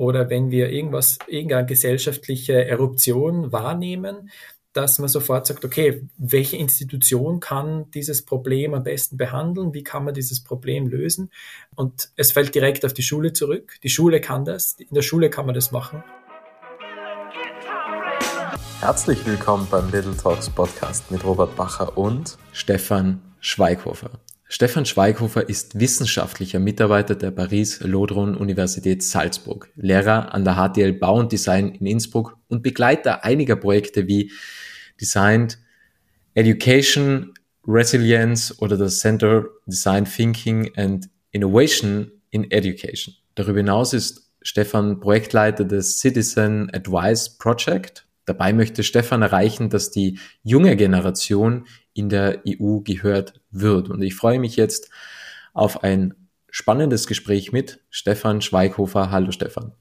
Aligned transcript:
oder 0.00 0.30
wenn 0.30 0.50
wir 0.50 0.70
irgendwas, 0.70 1.18
irgendeine 1.26 1.66
gesellschaftliche 1.66 2.64
Eruption 2.64 3.52
wahrnehmen, 3.52 4.30
dass 4.72 4.98
man 4.98 5.10
sofort 5.10 5.46
sagt, 5.46 5.62
okay, 5.62 6.08
welche 6.16 6.56
Institution 6.56 7.38
kann 7.38 7.90
dieses 7.90 8.24
Problem 8.24 8.72
am 8.72 8.82
besten 8.82 9.18
behandeln? 9.18 9.74
Wie 9.74 9.82
kann 9.82 10.06
man 10.06 10.14
dieses 10.14 10.42
Problem 10.42 10.86
lösen? 10.86 11.30
Und 11.74 12.12
es 12.16 12.32
fällt 12.32 12.54
direkt 12.54 12.86
auf 12.86 12.94
die 12.94 13.02
Schule 13.02 13.34
zurück. 13.34 13.74
Die 13.82 13.90
Schule 13.90 14.22
kann 14.22 14.46
das. 14.46 14.72
In 14.78 14.94
der 14.94 15.02
Schule 15.02 15.28
kann 15.28 15.44
man 15.44 15.54
das 15.54 15.70
machen. 15.70 16.02
Herzlich 18.80 19.26
willkommen 19.26 19.68
beim 19.70 19.90
Little 19.90 20.16
Talks 20.16 20.48
Podcast 20.48 21.10
mit 21.10 21.22
Robert 21.26 21.54
Bacher 21.56 21.98
und 21.98 22.38
Stefan 22.52 23.20
Schweighofer. 23.40 24.12
Stefan 24.52 24.84
Schweighofer 24.84 25.48
ist 25.48 25.78
wissenschaftlicher 25.78 26.58
Mitarbeiter 26.58 27.14
der 27.14 27.30
Paris-Lodron-Universität 27.30 29.00
Salzburg, 29.00 29.70
Lehrer 29.76 30.34
an 30.34 30.44
der 30.44 30.56
HTL 30.56 30.92
Bau 30.94 31.20
und 31.20 31.30
Design 31.30 31.68
in 31.68 31.86
Innsbruck 31.86 32.36
und 32.48 32.60
Begleiter 32.60 33.24
einiger 33.24 33.54
Projekte 33.54 34.08
wie 34.08 34.32
Designed 35.00 35.56
Education, 36.34 37.32
Resilience 37.64 38.60
oder 38.60 38.76
das 38.76 38.98
Center 38.98 39.46
Design 39.66 40.04
Thinking 40.04 40.72
and 40.74 41.08
Innovation 41.30 42.10
in 42.30 42.50
Education. 42.50 43.14
Darüber 43.36 43.58
hinaus 43.58 43.92
ist 43.92 44.32
Stefan 44.42 44.98
Projektleiter 44.98 45.64
des 45.64 46.00
Citizen 46.00 46.68
Advice 46.74 47.38
Project. 47.38 48.04
Dabei 48.30 48.52
möchte 48.52 48.84
Stefan 48.84 49.22
erreichen, 49.22 49.70
dass 49.70 49.90
die 49.90 50.20
junge 50.44 50.76
Generation 50.76 51.66
in 51.94 52.08
der 52.08 52.44
EU 52.46 52.78
gehört 52.78 53.40
wird. 53.50 53.90
Und 53.90 54.02
ich 54.02 54.14
freue 54.14 54.38
mich 54.38 54.54
jetzt 54.54 54.88
auf 55.52 55.82
ein 55.82 56.14
spannendes 56.48 57.08
Gespräch 57.08 57.50
mit 57.50 57.80
Stefan 57.90 58.40
Schweighofer. 58.40 59.10
Hallo 59.10 59.32
Stefan. 59.32 59.72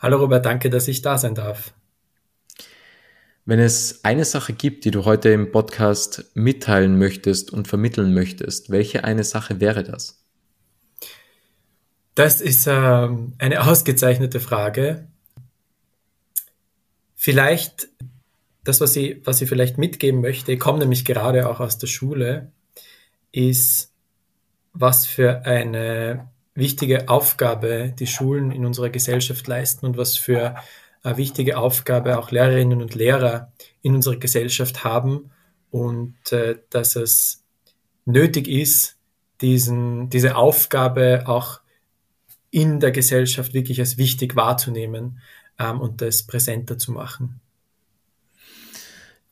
Hallo 0.00 0.18
Robert, 0.18 0.44
danke, 0.44 0.68
dass 0.68 0.86
ich 0.86 1.00
da 1.00 1.16
sein 1.16 1.34
darf. 1.34 1.72
Wenn 3.46 3.58
es 3.58 4.04
eine 4.04 4.26
Sache 4.26 4.52
gibt, 4.52 4.84
die 4.84 4.90
du 4.90 5.06
heute 5.06 5.30
im 5.30 5.50
Podcast 5.50 6.30
mitteilen 6.34 6.98
möchtest 6.98 7.54
und 7.54 7.68
vermitteln 7.68 8.12
möchtest, 8.12 8.68
welche 8.68 9.04
eine 9.04 9.24
Sache 9.24 9.60
wäre 9.60 9.82
das? 9.82 10.22
Das 12.14 12.42
ist 12.42 12.66
äh, 12.66 12.70
eine 13.38 13.60
ausgezeichnete 13.66 14.40
Frage. 14.40 15.08
Vielleicht 17.24 17.88
das, 18.64 18.80
was 18.80 18.96
ich, 18.96 19.24
was 19.24 19.40
ich 19.40 19.48
vielleicht 19.48 19.78
mitgeben 19.78 20.20
möchte, 20.20 20.50
ich 20.50 20.58
komme 20.58 20.80
nämlich 20.80 21.04
gerade 21.04 21.48
auch 21.48 21.60
aus 21.60 21.78
der 21.78 21.86
Schule, 21.86 22.50
ist, 23.30 23.92
was 24.72 25.06
für 25.06 25.46
eine 25.46 26.28
wichtige 26.56 27.08
Aufgabe 27.08 27.94
die 27.96 28.08
Schulen 28.08 28.50
in 28.50 28.66
unserer 28.66 28.90
Gesellschaft 28.90 29.46
leisten 29.46 29.86
und 29.86 29.96
was 29.96 30.16
für 30.16 30.56
eine 31.04 31.16
wichtige 31.16 31.58
Aufgabe 31.58 32.18
auch 32.18 32.32
Lehrerinnen 32.32 32.82
und 32.82 32.96
Lehrer 32.96 33.52
in 33.82 33.94
unserer 33.94 34.16
Gesellschaft 34.16 34.82
haben 34.82 35.30
und 35.70 36.32
äh, 36.32 36.58
dass 36.70 36.96
es 36.96 37.44
nötig 38.04 38.48
ist, 38.48 38.96
diesen, 39.40 40.10
diese 40.10 40.34
Aufgabe 40.34 41.22
auch 41.26 41.60
in 42.50 42.80
der 42.80 42.90
Gesellschaft 42.90 43.54
wirklich 43.54 43.78
als 43.78 43.96
wichtig 43.96 44.34
wahrzunehmen 44.34 45.20
ähm, 45.58 45.80
und 45.80 46.00
das 46.00 46.24
präsenter 46.24 46.78
zu 46.78 46.92
machen. 46.92 47.40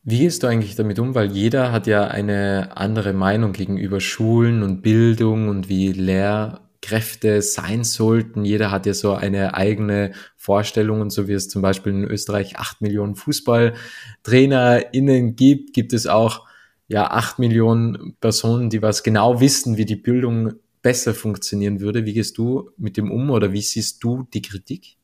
Wie 0.02 0.18
gehst 0.18 0.42
du 0.42 0.46
eigentlich 0.46 0.76
damit 0.76 0.98
um? 0.98 1.14
Weil 1.14 1.30
jeder 1.30 1.72
hat 1.72 1.86
ja 1.86 2.08
eine 2.08 2.74
andere 2.76 3.12
Meinung 3.12 3.52
gegenüber 3.52 4.00
Schulen 4.00 4.62
und 4.62 4.80
Bildung 4.80 5.48
und 5.48 5.68
wie 5.68 5.92
Lehrkräfte 5.92 7.42
sein 7.42 7.84
sollten. 7.84 8.46
Jeder 8.46 8.70
hat 8.70 8.86
ja 8.86 8.94
so 8.94 9.12
eine 9.12 9.52
eigene 9.52 10.12
Vorstellung 10.36 11.02
und 11.02 11.10
so 11.10 11.28
wie 11.28 11.34
es 11.34 11.50
zum 11.50 11.60
Beispiel 11.60 11.92
in 11.92 12.04
Österreich 12.04 12.56
acht 12.56 12.80
Millionen 12.80 13.14
FußballtrainerInnen 13.14 15.36
gibt, 15.36 15.74
gibt 15.74 15.92
es 15.92 16.06
auch 16.06 16.46
ja 16.88 17.10
acht 17.10 17.38
Millionen 17.38 18.16
Personen, 18.20 18.70
die 18.70 18.80
was 18.80 19.02
genau 19.02 19.38
wissen, 19.40 19.76
wie 19.76 19.84
die 19.84 19.96
Bildung 19.96 20.54
besser 20.80 21.12
funktionieren 21.12 21.80
würde. 21.80 22.06
Wie 22.06 22.14
gehst 22.14 22.38
du 22.38 22.70
mit 22.78 22.96
dem 22.96 23.10
um 23.10 23.28
oder 23.28 23.52
wie 23.52 23.60
siehst 23.60 24.02
du 24.02 24.26
die 24.32 24.40
Kritik? 24.42 24.96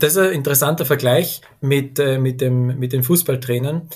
Das 0.00 0.12
ist 0.12 0.18
ein 0.18 0.32
interessanter 0.32 0.86
Vergleich 0.86 1.42
mit, 1.60 1.98
äh, 1.98 2.18
mit, 2.18 2.40
dem, 2.40 2.78
mit 2.78 2.92
den 2.94 3.02
Fußballtrainern. 3.02 3.88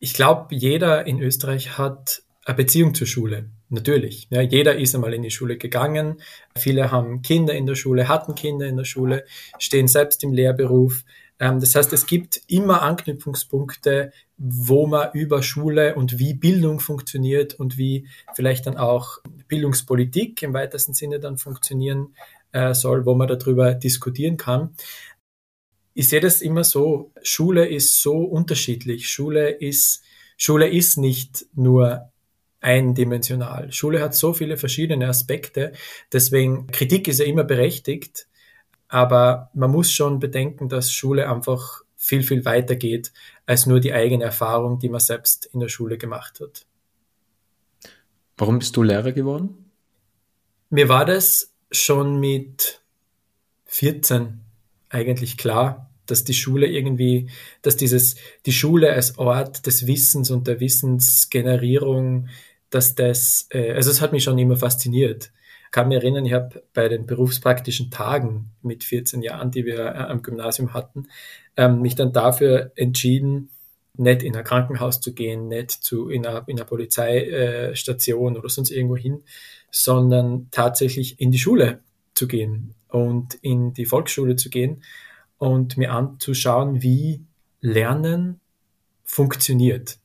Ich 0.00 0.14
glaube, 0.14 0.54
jeder 0.54 1.06
in 1.06 1.20
Österreich 1.20 1.78
hat 1.78 2.22
eine 2.44 2.56
Beziehung 2.56 2.92
zur 2.92 3.06
Schule. 3.06 3.50
Natürlich. 3.68 4.28
Ja, 4.30 4.40
jeder 4.42 4.76
ist 4.76 4.94
einmal 4.94 5.14
in 5.14 5.22
die 5.22 5.30
Schule 5.30 5.58
gegangen. 5.58 6.20
Viele 6.56 6.90
haben 6.90 7.22
Kinder 7.22 7.54
in 7.54 7.66
der 7.66 7.74
Schule, 7.76 8.08
hatten 8.08 8.34
Kinder 8.34 8.66
in 8.66 8.76
der 8.76 8.84
Schule, 8.84 9.24
stehen 9.58 9.88
selbst 9.88 10.22
im 10.24 10.32
Lehrberuf. 10.32 11.04
Ähm, 11.38 11.60
das 11.60 11.74
heißt, 11.74 11.92
es 11.92 12.06
gibt 12.06 12.40
immer 12.48 12.82
Anknüpfungspunkte, 12.82 14.12
wo 14.38 14.86
man 14.86 15.10
über 15.14 15.42
Schule 15.42 15.94
und 15.94 16.18
wie 16.18 16.34
Bildung 16.34 16.80
funktioniert 16.80 17.54
und 17.54 17.78
wie 17.78 18.08
vielleicht 18.34 18.66
dann 18.66 18.76
auch 18.76 19.18
Bildungspolitik 19.48 20.42
im 20.42 20.52
weitesten 20.52 20.94
Sinne 20.94 21.20
dann 21.20 21.38
funktionieren 21.38 22.14
äh, 22.52 22.74
soll, 22.74 23.06
wo 23.06 23.14
man 23.14 23.28
darüber 23.28 23.74
diskutieren 23.74 24.36
kann. 24.36 24.74
Ich 25.94 26.08
sehe 26.08 26.20
das 26.20 26.42
immer 26.42 26.64
so, 26.64 27.12
Schule 27.22 27.66
ist 27.66 28.02
so 28.02 28.18
unterschiedlich. 28.18 29.08
Schule 29.08 29.50
ist, 29.50 30.02
Schule 30.36 30.68
ist 30.68 30.98
nicht 30.98 31.46
nur 31.54 32.12
eindimensional. 32.60 33.72
Schule 33.72 34.00
hat 34.02 34.14
so 34.14 34.32
viele 34.32 34.56
verschiedene 34.56 35.08
Aspekte. 35.08 35.72
Deswegen, 36.12 36.66
Kritik 36.66 37.08
ist 37.08 37.20
ja 37.20 37.24
immer 37.24 37.44
berechtigt, 37.44 38.28
aber 38.88 39.50
man 39.54 39.70
muss 39.70 39.92
schon 39.92 40.18
bedenken, 40.18 40.68
dass 40.68 40.92
Schule 40.92 41.30
einfach 41.30 41.82
viel, 41.96 42.22
viel 42.22 42.44
weiter 42.44 42.76
geht 42.76 43.12
als 43.46 43.66
nur 43.66 43.80
die 43.80 43.92
eigene 43.92 44.24
Erfahrung, 44.24 44.78
die 44.78 44.88
man 44.88 45.00
selbst 45.00 45.46
in 45.46 45.60
der 45.60 45.68
Schule 45.68 45.98
gemacht 45.98 46.40
hat. 46.40 46.66
Warum 48.36 48.58
bist 48.58 48.76
du 48.76 48.82
Lehrer 48.82 49.12
geworden? 49.12 49.70
Mir 50.68 50.88
war 50.88 51.04
das 51.04 51.54
schon 51.70 52.20
mit 52.20 52.80
14 53.66 54.40
eigentlich 54.88 55.36
klar, 55.36 55.90
dass 56.06 56.24
die 56.24 56.34
Schule 56.34 56.66
irgendwie, 56.66 57.28
dass 57.62 57.76
dieses, 57.76 58.16
die 58.46 58.52
Schule 58.52 58.92
als 58.92 59.18
Ort 59.18 59.66
des 59.66 59.86
Wissens 59.86 60.30
und 60.30 60.46
der 60.46 60.60
Wissensgenerierung, 60.60 62.28
dass 62.70 62.94
das, 62.94 63.48
äh, 63.50 63.72
also 63.72 63.90
es 63.90 64.00
hat 64.00 64.12
mich 64.12 64.24
schon 64.24 64.38
immer 64.38 64.56
fasziniert. 64.56 65.32
Ich 65.64 65.70
kann 65.72 65.88
mich 65.88 65.96
erinnern, 65.96 66.24
ich 66.24 66.32
habe 66.32 66.62
bei 66.72 66.88
den 66.88 67.06
berufspraktischen 67.06 67.90
Tagen 67.90 68.52
mit 68.62 68.84
14 68.84 69.22
Jahren, 69.22 69.50
die 69.50 69.66
wir 69.66 69.78
äh, 69.78 69.98
am 69.98 70.22
Gymnasium 70.22 70.74
hatten, 70.74 71.08
ähm, 71.56 71.82
mich 71.82 71.96
dann 71.96 72.12
dafür 72.12 72.72
entschieden, 72.76 73.50
nicht 73.98 74.22
in 74.22 74.36
ein 74.36 74.44
Krankenhaus 74.44 75.00
zu 75.00 75.14
gehen, 75.14 75.48
nicht 75.48 75.70
zu, 75.70 76.08
in 76.08 76.26
einer, 76.26 76.44
in 76.46 76.58
einer 76.58 76.66
Polizeistation 76.66 78.36
oder 78.36 78.48
sonst 78.48 78.70
irgendwo 78.70 78.96
hin, 78.96 79.22
sondern 79.82 80.48
tatsächlich 80.50 81.20
in 81.20 81.30
die 81.30 81.38
Schule 81.38 81.80
zu 82.14 82.26
gehen 82.26 82.74
und 82.88 83.34
in 83.42 83.74
die 83.74 83.84
Volksschule 83.84 84.36
zu 84.36 84.48
gehen 84.48 84.82
und 85.36 85.76
mir 85.76 85.92
anzuschauen, 85.92 86.80
wie 86.80 87.20
Lernen 87.60 88.40
funktioniert. 89.04 89.98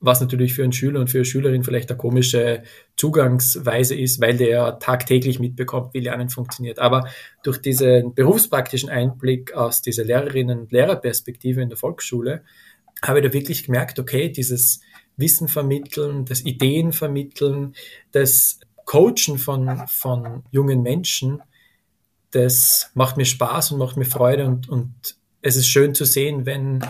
Was 0.00 0.20
natürlich 0.20 0.52
für 0.52 0.64
einen 0.64 0.72
Schüler 0.72 0.98
und 0.98 1.10
für 1.10 1.18
eine 1.18 1.24
Schülerin 1.26 1.62
vielleicht 1.62 1.90
eine 1.90 1.96
komische 1.96 2.64
Zugangsweise 2.96 3.94
ist, 3.94 4.20
weil 4.20 4.36
der 4.36 4.80
tagtäglich 4.80 5.38
mitbekommt, 5.38 5.94
wie 5.94 6.00
Lernen 6.00 6.28
funktioniert. 6.28 6.80
Aber 6.80 7.08
durch 7.44 7.58
diesen 7.58 8.14
berufspraktischen 8.14 8.90
Einblick 8.90 9.54
aus 9.54 9.80
dieser 9.80 10.02
Lehrerinnen- 10.02 10.58
und 10.58 10.72
Lehrerperspektive 10.72 11.62
in 11.62 11.68
der 11.68 11.78
Volksschule 11.78 12.42
habe 13.00 13.20
ich 13.20 13.26
da 13.26 13.32
wirklich 13.32 13.62
gemerkt, 13.62 14.00
okay, 14.00 14.28
dieses 14.28 14.80
Wissen 15.16 15.46
vermitteln, 15.46 16.24
das 16.24 16.44
Ideen 16.44 16.92
vermitteln, 16.92 17.74
das 18.10 18.58
Coachen 18.84 19.38
von, 19.38 19.86
von 19.88 20.42
jungen 20.50 20.82
Menschen, 20.82 21.42
das 22.30 22.90
macht 22.94 23.16
mir 23.16 23.24
Spaß 23.24 23.72
und 23.72 23.78
macht 23.78 23.96
mir 23.96 24.04
Freude 24.04 24.46
und, 24.46 24.68
und 24.68 25.16
es 25.40 25.56
ist 25.56 25.68
schön 25.68 25.94
zu 25.94 26.04
sehen, 26.04 26.46
wenn 26.46 26.80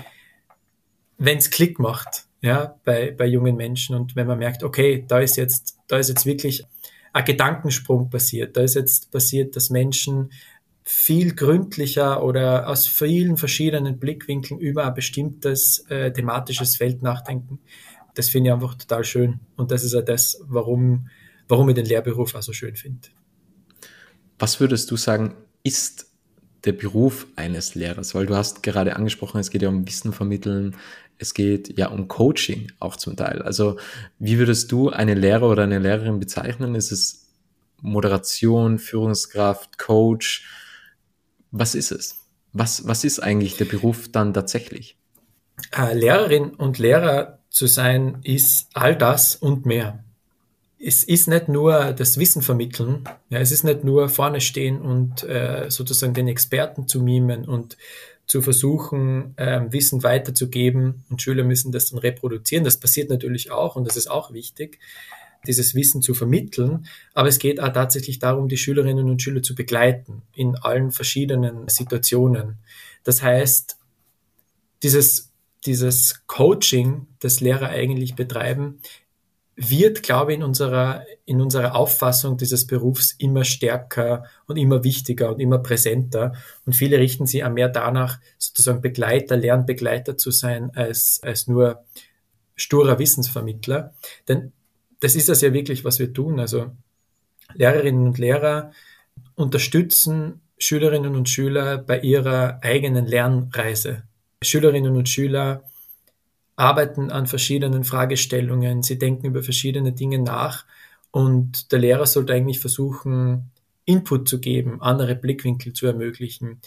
es 1.19 1.51
Klick 1.51 1.79
macht, 1.79 2.27
ja, 2.41 2.77
bei, 2.85 3.11
bei 3.11 3.27
jungen 3.27 3.57
Menschen 3.57 3.97
und 3.97 4.17
wenn 4.17 4.27
man 4.27 4.39
merkt, 4.39 4.63
okay, 4.63 5.05
da 5.07 5.21
ist 5.21 5.37
jetzt, 5.37 5.79
da 5.87 5.99
ist 5.99 6.09
jetzt 6.09 6.27
wirklich 6.27 6.65
ein 7.13 7.25
Gedankensprung 7.25 8.11
passiert, 8.11 8.57
da 8.57 8.63
ist 8.63 8.75
jetzt 8.75 9.11
passiert, 9.11 9.57
dass 9.57 9.71
Menschen 9.71 10.31
viel 10.83 11.35
gründlicher 11.35 12.23
oder 12.23 12.69
aus 12.69 12.87
vielen 12.87 13.39
verschiedenen 13.39 13.99
Blickwinkeln 13.99 14.61
über 14.61 14.87
ein 14.87 14.95
bestimmtes 14.95 15.87
äh, 15.89 16.13
thematisches 16.13 16.77
Feld 16.77 17.03
nachdenken. 17.03 17.59
Das 18.15 18.29
finde 18.29 18.51
ich 18.51 18.55
einfach 18.55 18.75
total 18.75 19.03
schön. 19.03 19.41
Und 19.57 19.71
das 19.71 19.83
ist 19.83 19.95
ja 19.95 20.03
das, 20.03 20.43
warum 20.47 21.09
warum 21.49 21.69
ich 21.69 21.75
den 21.75 21.87
Lehrberuf 21.87 22.35
auch 22.35 22.43
so 22.43 22.53
schön 22.53 22.77
finde. 22.77 23.09
Was 24.39 24.61
würdest 24.61 24.91
du 24.91 24.97
sagen, 24.97 25.35
ist 25.63 26.07
der 26.65 26.73
Beruf 26.73 27.27
eines 27.37 27.75
Lehrers? 27.75 28.15
Weil 28.15 28.27
du 28.27 28.35
hast 28.35 28.63
gerade 28.63 28.97
angesprochen, 28.97 29.41
es 29.41 29.51
geht 29.51 29.63
ja 29.63 29.69
um 29.69 29.87
Wissen 29.87 30.13
vermitteln, 30.13 30.77
es 31.19 31.35
geht 31.35 31.79
ja 31.79 31.89
um 31.89 32.09
Coaching 32.09 32.73
auch 32.81 32.97
zum 32.97 33.17
Teil. 33.17 33.43
Also 33.43 33.79
wie 34.19 34.39
würdest 34.39 34.73
du 34.73 34.91
einen 34.91 35.19
Lehrer 35.19 35.49
oder 35.49 35.63
eine 35.63 35.79
Lehrerin 35.79 36.19
bezeichnen? 36.19 36.75
Ist 36.75 36.91
es 36.91 37.31
Moderation, 37.81 38.79
Führungskraft, 38.79 39.79
Coach? 39.79 40.49
Was 41.51 41.75
ist 41.75 41.93
es? 41.93 42.21
Was, 42.53 42.87
was 42.87 43.05
ist 43.05 43.21
eigentlich 43.21 43.57
der 43.57 43.65
Beruf 43.67 44.11
dann 44.11 44.35
tatsächlich? 44.35 44.97
Äh, 45.77 45.95
Lehrerin 45.95 46.51
und 46.51 46.79
Lehrer 46.79 47.39
zu 47.51 47.67
sein, 47.67 48.19
ist 48.25 48.71
all 48.75 48.97
das 48.97 49.37
und 49.37 49.67
mehr. 49.67 50.04
Es 50.87 51.03
ist 51.03 51.29
nicht 51.29 51.49
nur 51.49 51.95
das 51.95 52.19
Wissen 52.19 52.43
vermitteln, 52.43 53.05
ja, 53.31 53.39
es 53.39 53.53
ist 53.53 53.65
nicht 53.65 53.85
nur 53.85 54.11
vorne 54.11 54.43
stehen 54.43 54.83
und 54.83 55.23
äh, 55.25 55.71
sozusagen 55.71 56.13
den 56.13 56.29
Experten 56.29 56.87
zu 56.87 57.01
mimen 57.01 57.47
und 57.47 57.79
zu 58.27 58.43
versuchen, 58.43 59.33
ähm, 59.39 59.73
Wissen 59.73 60.03
weiterzugeben 60.03 61.05
und 61.09 61.23
Schüler 61.23 61.43
müssen 61.43 61.73
das 61.73 61.89
dann 61.89 61.99
reproduzieren. 61.99 62.65
Das 62.65 62.79
passiert 62.79 63.09
natürlich 63.09 63.51
auch 63.51 63.77
und 63.77 63.87
das 63.87 63.97
ist 63.97 64.11
auch 64.11 64.35
wichtig, 64.35 64.79
dieses 65.47 65.75
Wissen 65.75 66.03
zu 66.03 66.13
vermitteln. 66.13 66.87
Aber 67.15 67.29
es 67.29 67.39
geht 67.39 67.61
auch 67.61 67.73
tatsächlich 67.73 68.19
darum, 68.19 68.49
die 68.49 68.59
Schülerinnen 68.59 69.09
und 69.09 69.23
Schüler 69.23 69.43
zu 69.43 69.55
begleiten 69.55 70.21
in 70.35 70.55
allen 70.57 70.91
verschiedenen 70.91 71.67
Situationen. 71.67 72.59
Das 73.05 73.23
heißt, 73.23 73.79
dieses, 74.83 75.33
dieses 75.65 76.27
Coaching, 76.27 77.07
das 77.21 77.41
Lehrer 77.41 77.71
eigentlich 77.71 78.17
betreiben, 78.17 78.81
wird, 79.57 80.03
glaube 80.03 80.33
ich, 80.33 80.39
in 80.39 80.45
unserer, 80.45 81.05
in 81.25 81.41
unserer 81.41 81.77
Auffassung 81.77 82.37
dieses 82.37 82.67
Berufs 82.67 83.15
immer 83.19 83.45
stärker 83.45 84.25
und 84.47 84.57
immer 84.57 84.83
wichtiger 84.83 85.31
und 85.33 85.41
immer 85.41 85.59
präsenter. 85.59 86.33
Und 86.67 86.75
viele 86.75 86.99
richten 86.99 87.27
sich 87.27 87.45
auch 87.45 87.51
mehr 87.51 87.69
danach, 87.69 88.19
sozusagen 88.39 88.81
Begleiter, 88.81 89.37
Lernbegleiter 89.37 90.17
zu 90.17 90.31
sein, 90.31 90.71
als, 90.75 91.21
als 91.23 91.47
nur 91.47 91.85
sturer 92.57 92.99
Wissensvermittler. 92.99 93.95
Denn 94.29 94.53
das 95.01 95.15
ist 95.15 95.29
das 95.29 95.41
ja 95.41 95.53
wirklich, 95.53 95.85
was 95.85 95.99
wir 95.99 96.13
tun. 96.13 96.41
Also 96.41 96.73
Lehrerinnen 97.55 98.07
und 98.07 98.19
Lehrer 98.19 98.73
unterstützen 99.35 100.41
Schülerinnen 100.59 101.15
und 101.15 101.29
Schüler 101.29 101.79
bei 101.79 102.01
ihrer 102.01 102.61
eigenen 102.63 103.07
Lernreise. 103.07 104.05
Schülerinnen 104.43 104.97
und 104.97 105.09
Schüler 105.09 105.65
arbeiten 106.57 107.11
an 107.11 107.27
verschiedenen 107.27 107.85
Fragestellungen, 107.85 108.83
sie 108.83 108.99
denken 108.99 109.27
über 109.27 109.43
verschiedene 109.43 109.93
Dinge 109.93 110.19
nach 110.19 110.65
und 111.11 111.73
der 111.73 111.79
Lehrer 111.79 112.07
sollte 112.07 112.33
eigentlich 112.33 112.61
versuchen, 112.61 113.51
Input 113.85 114.29
zu 114.29 114.41
geben, 114.41 114.81
andere 114.81 115.15
Blickwinkel 115.15 115.73
zu 115.73 115.87
ermöglichen, 115.87 116.61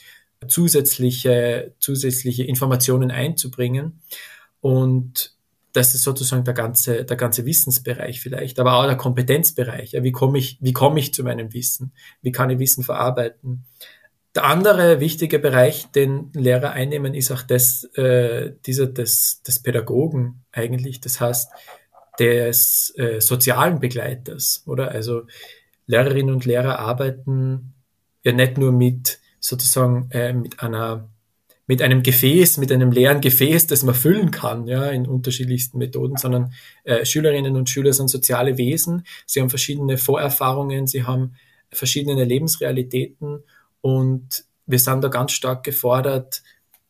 zusätzliche, 0.48 1.74
zusätzliche 1.80 2.44
Informationen 2.44 3.12
einzubringen. 3.12 4.02
Und 4.62 5.36
das 5.74 5.96
ist 5.96 6.04
sozusagen 6.04 6.44
der 6.44 6.54
ganze, 6.54 7.06
der 7.06 7.18
ganze 7.18 7.46
Wissensbereich 7.46 8.20
vielleicht, 8.20 8.60
aber 8.60 8.78
auch 8.78 8.86
der 8.86 8.98
Kompetenzbereich. 8.98 9.94
Wie 10.00 10.12
komme 10.12 10.38
ich, 10.38 10.58
wie 10.62 10.74
komme 10.74 11.00
ich 11.00 11.14
zu 11.14 11.24
meinem 11.24 11.54
Wissen? 11.54 11.92
Wie 12.22 12.32
kann 12.32 12.50
ich 12.50 12.60
Wissen 12.60 12.84
verarbeiten? 12.84 13.66
Der 14.38 14.46
andere 14.46 15.00
wichtige 15.00 15.40
Bereich, 15.40 15.88
den 15.88 16.30
Lehrer 16.36 16.70
einnehmen, 16.70 17.16
ist 17.16 17.32
auch 17.32 17.42
das, 17.42 17.86
äh, 17.96 18.54
dieser 18.68 18.86
des, 18.86 19.42
des 19.42 19.64
Pädagogen 19.64 20.44
eigentlich. 20.52 21.02
Das 21.02 21.20
heißt, 21.20 21.50
des 22.20 22.94
äh, 23.00 23.20
sozialen 23.20 23.80
Begleiters, 23.80 24.62
oder? 24.68 24.92
Also 24.92 25.24
Lehrerinnen 25.88 26.36
und 26.36 26.46
Lehrer 26.46 26.78
arbeiten 26.78 27.74
ja 28.22 28.32
nicht 28.32 28.60
nur 28.60 28.72
mit 28.72 29.18
sozusagen 29.40 30.12
äh, 30.12 30.34
mit 30.34 30.60
einer 30.60 31.10
mit 31.66 31.82
einem 31.82 32.04
Gefäß, 32.04 32.58
mit 32.60 32.72
einem 32.72 32.92
leeren 32.92 33.22
Gefäß, 33.22 33.66
das 33.66 33.82
man 33.82 33.96
füllen 33.96 34.30
kann, 34.30 34.68
ja, 34.68 34.86
in 34.86 35.08
unterschiedlichsten 35.08 35.80
Methoden, 35.80 36.16
sondern 36.16 36.54
äh, 36.84 37.06
Schülerinnen 37.06 37.56
und 37.56 37.72
Schüler 37.72 37.92
sind 37.92 38.08
soziale 38.10 38.60
Wesen. 38.60 39.04
Sie 39.26 39.42
haben 39.42 39.50
verschiedene 39.50 39.98
Vorerfahrungen, 39.98 40.86
sie 40.86 41.06
haben 41.06 41.34
verschiedene 41.72 42.24
Lebensrealitäten 42.24 43.44
und 43.88 44.44
wir 44.66 44.80
sind 44.80 45.02
da 45.02 45.08
ganz 45.08 45.32
stark 45.32 45.64
gefordert, 45.64 46.44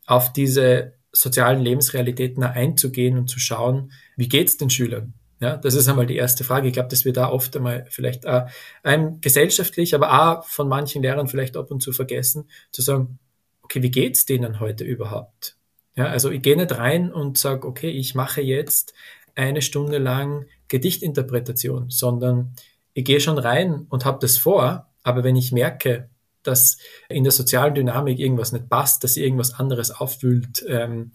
auf 0.07 0.33
diese 0.33 0.93
sozialen 1.11 1.61
Lebensrealitäten 1.61 2.43
einzugehen 2.43 3.19
und 3.19 3.27
zu 3.27 3.37
schauen, 3.37 3.91
wie 4.15 4.27
geht's 4.27 4.57
den 4.57 4.71
Schülern? 4.71 5.13
Ja, 5.39 5.57
das 5.57 5.75
ist 5.75 5.87
einmal 5.87 6.07
die 6.07 6.15
erste 6.15 6.43
Frage. 6.43 6.67
Ich 6.67 6.73
glaube, 6.73 6.89
dass 6.89 7.05
wir 7.05 7.13
da 7.13 7.29
oft 7.29 7.55
einmal 7.55 7.85
vielleicht 7.89 8.25
auch 8.25 8.47
ähm, 8.83 9.21
gesellschaftlich, 9.21 9.93
aber 9.93 10.39
auch 10.39 10.45
von 10.45 10.67
manchen 10.67 11.03
Lehrern 11.03 11.27
vielleicht 11.27 11.55
ab 11.55 11.69
und 11.69 11.83
zu 11.83 11.91
vergessen, 11.91 12.49
zu 12.71 12.81
sagen, 12.81 13.19
okay, 13.61 13.83
wie 13.83 13.91
geht's 13.91 14.25
denen 14.25 14.59
heute 14.59 14.83
überhaupt? 14.83 15.55
Ja, 15.95 16.07
also 16.07 16.31
ich 16.31 16.41
gehe 16.41 16.57
nicht 16.57 16.75
rein 16.75 17.13
und 17.13 17.37
sage, 17.37 17.67
okay, 17.67 17.91
ich 17.91 18.15
mache 18.15 18.41
jetzt 18.41 18.95
eine 19.35 19.61
Stunde 19.61 19.99
lang 19.99 20.47
Gedichtinterpretation, 20.67 21.91
sondern 21.91 22.55
ich 22.95 23.05
gehe 23.05 23.19
schon 23.19 23.37
rein 23.37 23.85
und 23.87 24.03
habe 24.03 24.17
das 24.19 24.39
vor, 24.39 24.89
aber 25.03 25.23
wenn 25.23 25.35
ich 25.35 25.51
merke, 25.51 26.09
dass 26.47 26.77
in 27.09 27.23
der 27.23 27.31
sozialen 27.31 27.75
Dynamik 27.75 28.19
irgendwas 28.19 28.51
nicht 28.51 28.69
passt, 28.69 29.03
dass 29.03 29.13
sie 29.13 29.23
irgendwas 29.23 29.53
anderes 29.53 29.91
aufwühlt, 29.91 30.63
ähm, 30.67 31.11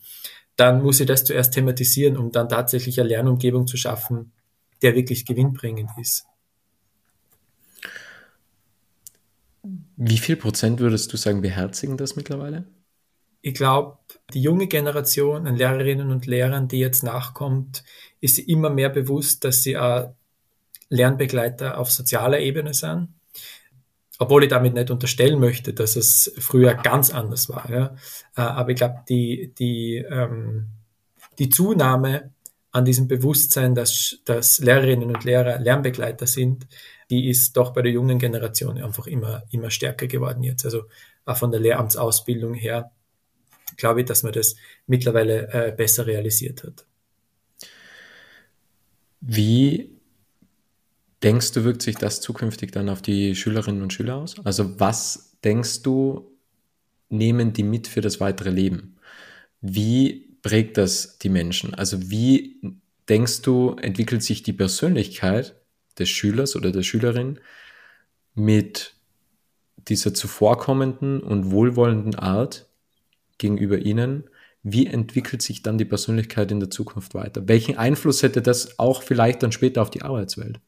dann 0.57 0.83
muss 0.83 1.01
ich 1.01 1.07
das 1.07 1.25
zuerst 1.25 1.55
thematisieren, 1.55 2.17
um 2.17 2.31
dann 2.31 2.49
tatsächlich 2.49 3.01
eine 3.01 3.09
Lernumgebung 3.09 3.67
zu 3.67 3.77
schaffen, 3.77 4.33
der 4.83 4.95
wirklich 4.95 5.25
gewinnbringend 5.25 5.91
ist. 5.99 6.27
Wie 9.97 10.19
viel 10.19 10.37
Prozent 10.37 10.81
würdest 10.81 11.13
du 11.13 11.17
sagen, 11.17 11.41
beherzigen 11.41 11.97
das 11.97 12.17
mittlerweile? 12.17 12.67
Ich 13.41 13.55
glaube, 13.55 13.99
die 14.35 14.43
junge 14.43 14.67
Generation 14.67 15.47
an 15.47 15.57
Lehrerinnen 15.57 16.11
und 16.11 16.27
Lehrern, 16.27 16.69
die 16.69 16.79
jetzt 16.79 17.03
nachkommt, 17.03 17.83
ist 18.21 18.39
immer 18.39 18.71
mehr 18.71 18.89
bewusst, 18.89 19.45
dass 19.45 19.63
sie 19.63 19.77
auch 19.77 20.15
Lernbegleiter 20.91 21.79
auf 21.79 21.91
sozialer 21.91 22.39
Ebene 22.41 22.75
sind 22.75 23.09
obwohl 24.23 24.45
ich 24.45 24.51
damit 24.51 24.75
nicht 24.75 24.91
unterstellen 24.91 25.41
möchte, 25.41 25.75
dass 25.75 25.97
es 25.97 26.33
früher 26.39 26.75
ganz 26.75 27.11
anders 27.11 27.49
war. 27.49 27.69
Ja. 27.69 27.97
Äh, 28.37 28.43
aber 28.43 28.71
ich 28.71 28.77
glaube, 28.77 29.03
die, 29.09 29.53
die, 29.59 29.97
ähm, 29.97 30.69
die 31.41 31.49
Zunahme 31.49 32.31
an 32.71 32.85
diesem 32.85 33.09
Bewusstsein, 33.09 33.75
dass, 33.75 34.21
dass 34.25 34.61
Lehrerinnen 34.61 35.15
und 35.15 35.25
Lehrer 35.25 35.59
Lernbegleiter 35.59 36.29
sind, 36.29 36.69
die 37.11 37.29
ist 37.29 37.57
doch 37.57 37.73
bei 37.73 37.83
der 37.83 37.91
jungen 37.91 38.21
Generation 38.21 38.79
einfach 38.81 39.09
immer, 39.09 39.43
immer 39.51 39.71
stärker 39.71 40.07
geworden 40.07 40.45
jetzt. 40.45 40.65
Also 40.65 40.85
auch 41.25 41.37
von 41.37 41.51
der 41.51 41.61
Lehramtsausbildung 41.61 42.55
her 42.55 42.93
glaube 43.77 44.01
ich, 44.03 44.07
dass 44.07 44.23
man 44.23 44.33
das 44.33 44.55
mittlerweile 44.87 45.49
äh, 45.53 45.73
besser 45.73 46.07
realisiert 46.07 46.63
hat. 46.63 46.87
Wie 49.21 49.91
Denkst 51.23 51.53
du, 51.53 51.65
wirkt 51.65 51.83
sich 51.83 51.97
das 51.97 52.21
zukünftig 52.21 52.73
dann 52.73 52.89
auf 52.89 53.01
die 53.01 53.37
Schülerinnen 53.37 53.83
und 53.83 53.93
Schüler 53.93 54.17
aus? 54.17 54.35
Also 54.45 54.81
was 54.81 55.39
denkst 55.45 55.83
du, 55.83 56.37
nehmen 57.09 57.53
die 57.53 57.63
mit 57.63 57.87
für 57.87 58.01
das 58.01 58.21
weitere 58.21 58.51
Leben? 58.51 58.97
Wie 59.61 60.37
prägt 60.43 60.79
das 60.79 61.19
die 61.19 61.29
Menschen? 61.29 61.75
Also 61.75 62.11
wie 62.11 62.61
denkst 63.09 63.43
du, 63.43 63.77
entwickelt 63.81 64.23
sich 64.23 64.43
die 64.43 64.53
Persönlichkeit 64.53 65.55
des 65.99 66.09
Schülers 66.09 66.57
oder 66.57 66.73
der 66.73 66.83
Schülerin 66.83 67.39
mit 68.35 68.95
dieser 69.89 70.15
zuvorkommenden 70.15 71.21
und 71.21 71.51
wohlwollenden 71.51 72.17
Art 72.17 72.67
gegenüber 73.39 73.79
ihnen? 73.79 74.25
Wie 74.65 74.87
entwickelt 74.87 75.43
sich 75.43 75.63
dann 75.63 75.79
die 75.79 75.85
Persönlichkeit 75.85 76.51
in 76.51 76.61
der 76.61 76.71
Zukunft 76.71 77.15
weiter? 77.15 77.47
Welchen 77.49 77.77
Einfluss 77.77 78.23
hätte 78.23 78.43
das 78.43 78.79
auch 78.79 79.03
vielleicht 79.03 79.43
dann 79.43 79.53
später 79.53 79.83
auf 79.83 79.91
die 79.91 80.03
Arbeitswelt? 80.03 80.61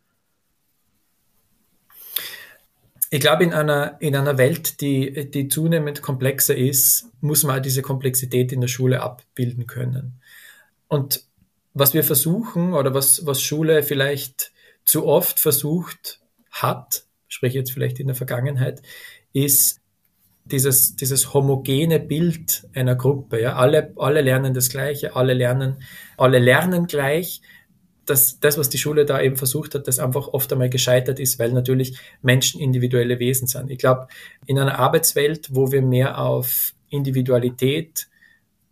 Ich 3.10 3.20
glaube, 3.20 3.44
in 3.44 3.52
einer, 3.52 3.96
in 4.00 4.16
einer 4.16 4.38
Welt, 4.38 4.80
die, 4.80 5.30
die 5.30 5.48
zunehmend 5.48 6.02
komplexer 6.02 6.56
ist, 6.56 7.10
muss 7.20 7.44
man 7.44 7.62
diese 7.62 7.82
Komplexität 7.82 8.52
in 8.52 8.60
der 8.60 8.68
Schule 8.68 9.02
abbilden 9.02 9.66
können. 9.66 10.20
Und 10.88 11.24
was 11.74 11.94
wir 11.94 12.04
versuchen 12.04 12.72
oder 12.72 12.94
was, 12.94 13.26
was 13.26 13.42
Schule 13.42 13.82
vielleicht 13.82 14.52
zu 14.84 15.06
oft 15.06 15.40
versucht 15.40 16.20
hat, 16.50 17.04
spreche 17.28 17.58
jetzt 17.58 17.72
vielleicht 17.72 18.00
in 18.00 18.06
der 18.06 18.16
Vergangenheit, 18.16 18.82
ist 19.32 19.80
dieses, 20.44 20.96
dieses 20.96 21.34
homogene 21.34 21.98
Bild 21.98 22.68
einer 22.74 22.94
Gruppe. 22.94 23.40
Ja? 23.40 23.56
Alle, 23.56 23.92
alle 23.96 24.20
lernen 24.20 24.54
das 24.54 24.68
Gleiche, 24.68 25.16
alle 25.16 25.34
lernen, 25.34 25.82
alle 26.16 26.38
lernen 26.38 26.86
gleich 26.86 27.40
dass 28.06 28.40
das, 28.40 28.58
was 28.58 28.68
die 28.68 28.78
Schule 28.78 29.04
da 29.04 29.20
eben 29.20 29.36
versucht 29.36 29.74
hat, 29.74 29.88
das 29.88 29.98
einfach 29.98 30.28
oft 30.28 30.52
einmal 30.52 30.70
gescheitert 30.70 31.20
ist, 31.20 31.38
weil 31.38 31.52
natürlich 31.52 31.98
Menschen 32.22 32.60
individuelle 32.60 33.18
Wesen 33.18 33.46
sind. 33.46 33.70
Ich 33.70 33.78
glaube, 33.78 34.08
in 34.46 34.58
einer 34.58 34.78
Arbeitswelt, 34.78 35.48
wo 35.52 35.72
wir 35.72 35.82
mehr 35.82 36.18
auf 36.18 36.74
Individualität 36.90 38.08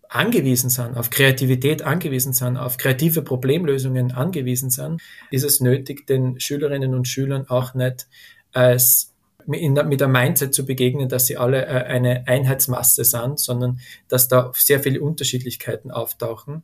angewiesen 0.08 0.68
sind, 0.68 0.96
auf 0.96 1.10
Kreativität 1.10 1.82
angewiesen 1.82 2.32
sind, 2.34 2.56
auf 2.56 2.76
kreative 2.76 3.22
Problemlösungen 3.22 4.12
angewiesen 4.12 4.70
sind, 4.70 5.00
ist 5.30 5.44
es 5.44 5.60
nötig, 5.60 6.06
den 6.06 6.38
Schülerinnen 6.38 6.94
und 6.94 7.08
Schülern 7.08 7.48
auch 7.48 7.74
nicht 7.74 8.08
als 8.52 9.12
mit 9.46 10.02
einem 10.02 10.12
Mindset 10.12 10.54
zu 10.54 10.64
begegnen, 10.64 11.08
dass 11.08 11.26
sie 11.26 11.36
alle 11.36 11.66
äh, 11.66 11.84
eine 11.84 12.28
Einheitsmasse 12.28 13.04
sind, 13.04 13.40
sondern 13.40 13.80
dass 14.06 14.28
da 14.28 14.52
sehr 14.54 14.78
viele 14.78 15.00
Unterschiedlichkeiten 15.00 15.90
auftauchen. 15.90 16.62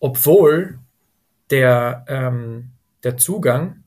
Obwohl 0.00 0.78
der, 1.50 2.04
ähm, 2.08 2.72
der 3.04 3.16
Zugang 3.16 3.84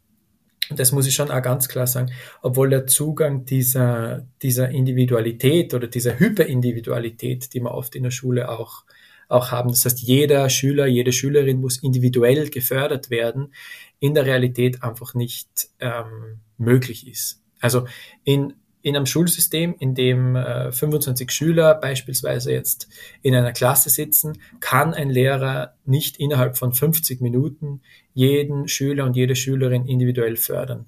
das 0.70 0.92
muss 0.92 1.08
ich 1.08 1.16
schon 1.16 1.32
auch 1.32 1.42
ganz 1.42 1.68
klar 1.68 1.88
sagen, 1.88 2.12
obwohl 2.42 2.70
der 2.70 2.86
Zugang 2.86 3.46
dieser, 3.46 4.28
dieser 4.42 4.70
Individualität 4.70 5.74
oder 5.74 5.88
dieser 5.88 6.20
Hyperindividualität, 6.20 7.54
die 7.54 7.62
wir 7.62 7.72
oft 7.72 7.96
in 7.96 8.04
der 8.04 8.12
Schule 8.12 8.50
auch, 8.50 8.84
auch 9.28 9.51
haben, 9.51 9.70
das 9.70 9.86
heißt, 9.86 10.00
jeder 10.00 10.50
Schüler, 10.50 10.86
jede 10.86 11.12
Schülerin 11.12 11.60
muss 11.60 11.78
individuell 11.78 12.50
gefördert 12.50 13.10
werden, 13.10 13.54
in 14.00 14.13
der 14.13 14.25
Realität 14.25 14.84
einfach 14.84 15.13
nicht 15.13 15.70
ähm, 15.80 16.39
möglich 16.58 17.08
ist. 17.08 17.42
Also 17.60 17.88
in 18.24 18.54
in 18.82 18.96
einem 18.96 19.06
Schulsystem, 19.06 19.76
in 19.78 19.94
dem 19.94 20.36
äh, 20.36 20.72
25 20.72 21.32
Schüler 21.32 21.76
beispielsweise 21.76 22.52
jetzt 22.52 22.88
in 23.22 23.36
einer 23.36 23.52
Klasse 23.52 23.90
sitzen, 23.90 24.40
kann 24.60 24.94
ein 24.94 25.10
Lehrer 25.10 25.74
nicht 25.86 26.18
innerhalb 26.18 26.58
von 26.58 26.74
50 26.74 27.20
Minuten 27.22 27.82
jeden 28.14 28.68
Schüler 28.68 29.06
und 29.06 29.16
jede 29.16 29.36
Schülerin 29.36 29.86
individuell 29.86 30.38
fördern. 30.38 30.86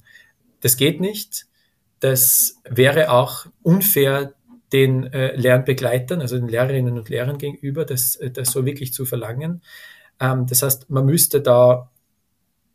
Das 0.61 0.77
geht 0.77 1.01
nicht. 1.01 1.47
Das 1.99 2.61
wäre 2.69 3.11
auch 3.11 3.45
unfair 3.61 4.33
den 4.71 5.03
äh, 5.11 5.35
Lernbegleitern, 5.35 6.21
also 6.21 6.37
den 6.37 6.47
Lehrerinnen 6.47 6.97
und 6.97 7.09
Lehrern 7.09 7.37
gegenüber, 7.37 7.83
das, 7.83 8.15
äh, 8.15 8.31
das 8.31 8.51
so 8.51 8.65
wirklich 8.65 8.93
zu 8.93 9.05
verlangen. 9.05 9.61
Ähm, 10.19 10.45
das 10.47 10.63
heißt, 10.63 10.89
man 10.89 11.05
müsste 11.05 11.41
da 11.41 11.91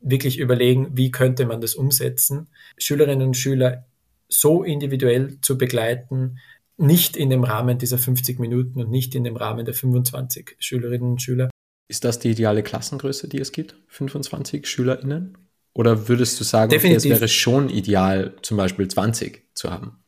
wirklich 0.00 0.38
überlegen, 0.38 0.90
wie 0.92 1.10
könnte 1.10 1.46
man 1.46 1.60
das 1.60 1.74
umsetzen. 1.74 2.48
Schülerinnen 2.76 3.28
und 3.28 3.36
Schüler 3.36 3.86
so 4.28 4.62
individuell 4.62 5.38
zu 5.40 5.58
begleiten, 5.58 6.38
nicht 6.76 7.16
in 7.16 7.30
dem 7.30 7.44
Rahmen 7.44 7.78
dieser 7.78 7.98
50 7.98 8.38
Minuten 8.38 8.80
und 8.80 8.90
nicht 8.90 9.14
in 9.14 9.24
dem 9.24 9.36
Rahmen 9.36 9.64
der 9.64 9.74
25 9.74 10.56
Schülerinnen 10.58 11.12
und 11.12 11.22
Schüler. 11.22 11.50
Ist 11.88 12.04
das 12.04 12.18
die 12.18 12.30
ideale 12.30 12.62
Klassengröße, 12.62 13.28
die 13.28 13.40
es 13.40 13.52
gibt? 13.52 13.76
25 13.88 14.66
SchülerInnen? 14.66 15.38
Oder 15.72 16.08
würdest 16.08 16.40
du 16.40 16.44
sagen, 16.44 16.74
okay, 16.74 16.94
es 16.94 17.04
wäre 17.04 17.28
schon 17.28 17.68
ideal, 17.68 18.34
zum 18.42 18.56
Beispiel 18.56 18.88
20 18.88 19.44
zu 19.54 19.70
haben? 19.70 19.98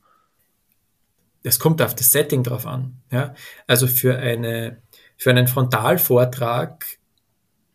Es 1.43 1.59
kommt 1.59 1.81
auf 1.83 1.95
das 1.95 2.11
Setting 2.11 2.43
drauf 2.43 2.67
an. 2.67 3.01
Ja? 3.13 3.35
Also 3.67 3.87
für, 3.87 4.17
eine, 4.17 4.83
für 5.17 5.31
einen 5.31 5.47
Frontalvortrag 5.47 6.85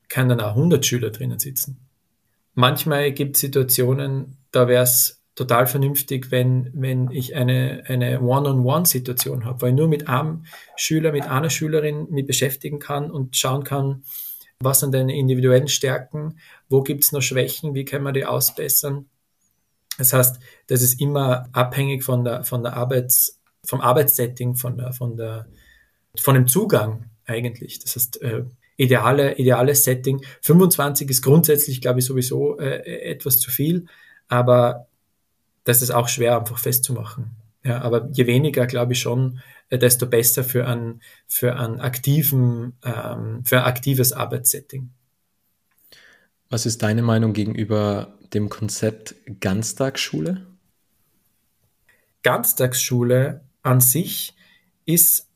kann 0.10 0.30
dann 0.30 0.42
auch 0.42 0.56
100 0.56 0.86
Schüler 0.86 1.12
drinnen 1.12 1.40
sitzen. 1.40 1.80
Manchmal 2.56 3.12
gibt 3.14 3.36
es 3.36 3.42
Situationen, 3.42 4.38
da 4.52 4.68
wäre 4.68 4.84
es 4.84 5.23
total 5.36 5.66
vernünftig, 5.66 6.32
wenn, 6.32 6.70
wenn 6.74 7.10
ich 7.12 7.36
eine, 7.36 7.84
eine 7.88 8.22
One-on-One-Situation 8.22 9.46
habe, 9.46 9.62
weil 9.62 9.70
ich 9.70 9.76
nur 9.76 9.88
mit 9.88 10.08
einem 10.08 10.46
Schüler, 10.76 11.12
mit 11.12 11.28
einer 11.28 11.50
Schülerin 11.50 12.08
mich 12.10 12.26
beschäftigen 12.26 12.80
kann 12.80 13.10
und 13.10 13.36
schauen 13.36 13.64
kann, 13.64 14.04
was 14.60 14.80
sind 14.80 14.94
deine 14.94 15.16
individuellen 15.16 15.68
Stärken, 15.68 16.40
wo 16.70 16.82
gibt 16.82 17.04
es 17.04 17.12
noch 17.12 17.22
Schwächen, 17.22 17.74
wie 17.74 17.86
können 17.86 18.06
wir 18.06 18.14
die 18.14 18.26
ausbessern. 18.26 19.08
Das 19.98 20.14
heißt, 20.14 20.40
das 20.68 20.82
ist 20.82 21.00
immer 21.02 21.50
abhängig 21.52 22.04
von 22.04 22.24
der, 22.24 22.44
von 22.44 22.64
der 22.64 22.74
Arbeits, 22.74 23.40
vom 23.66 23.82
Arbeitssetting, 23.82 24.56
von 24.56 24.78
der, 24.78 24.94
von 24.94 25.18
der, 25.18 25.48
von 26.18 26.36
dem 26.36 26.48
Zugang 26.48 27.10
eigentlich. 27.26 27.80
Das 27.80 27.96
heißt, 27.96 28.22
äh, 28.22 28.44
ideale, 28.78 29.36
ideales 29.38 29.84
Setting. 29.84 30.24
25 30.42 31.10
ist 31.10 31.22
grundsätzlich, 31.22 31.82
glaube 31.82 32.00
ich, 32.00 32.06
sowieso 32.06 32.58
äh, 32.60 33.12
etwas 33.12 33.40
zu 33.40 33.52
viel, 33.52 33.86
aber 34.28 34.88
das 35.64 35.82
ist 35.82 35.92
auch 35.92 36.08
schwer 36.08 36.38
einfach 36.38 36.58
festzumachen. 36.58 37.32
Ja, 37.64 37.82
aber 37.82 38.10
je 38.12 38.28
weniger, 38.28 38.68
glaube 38.68 38.94
ich 38.94 39.00
schon, 39.00 39.40
äh, 39.70 39.78
desto 39.78 40.06
besser 40.06 40.44
für 40.44 40.68
ein, 40.68 41.02
für 41.28 41.58
ein 41.58 41.80
aktiven, 41.80 42.74
ähm, 42.84 43.44
für 43.46 43.60
ein 43.60 43.66
aktives 43.66 44.12
Arbeitssetting. 44.12 44.90
Was 46.50 46.66
ist 46.66 46.84
deine 46.84 47.02
Meinung 47.02 47.34
gegenüber 47.34 48.18
dem 48.34 48.50
Konzept 48.50 49.16
Ganztagsschule? 49.40 50.46
Ganztagsschule 52.22 53.42
an 53.64 53.82
sich 53.82 54.36
ist, 54.86 55.30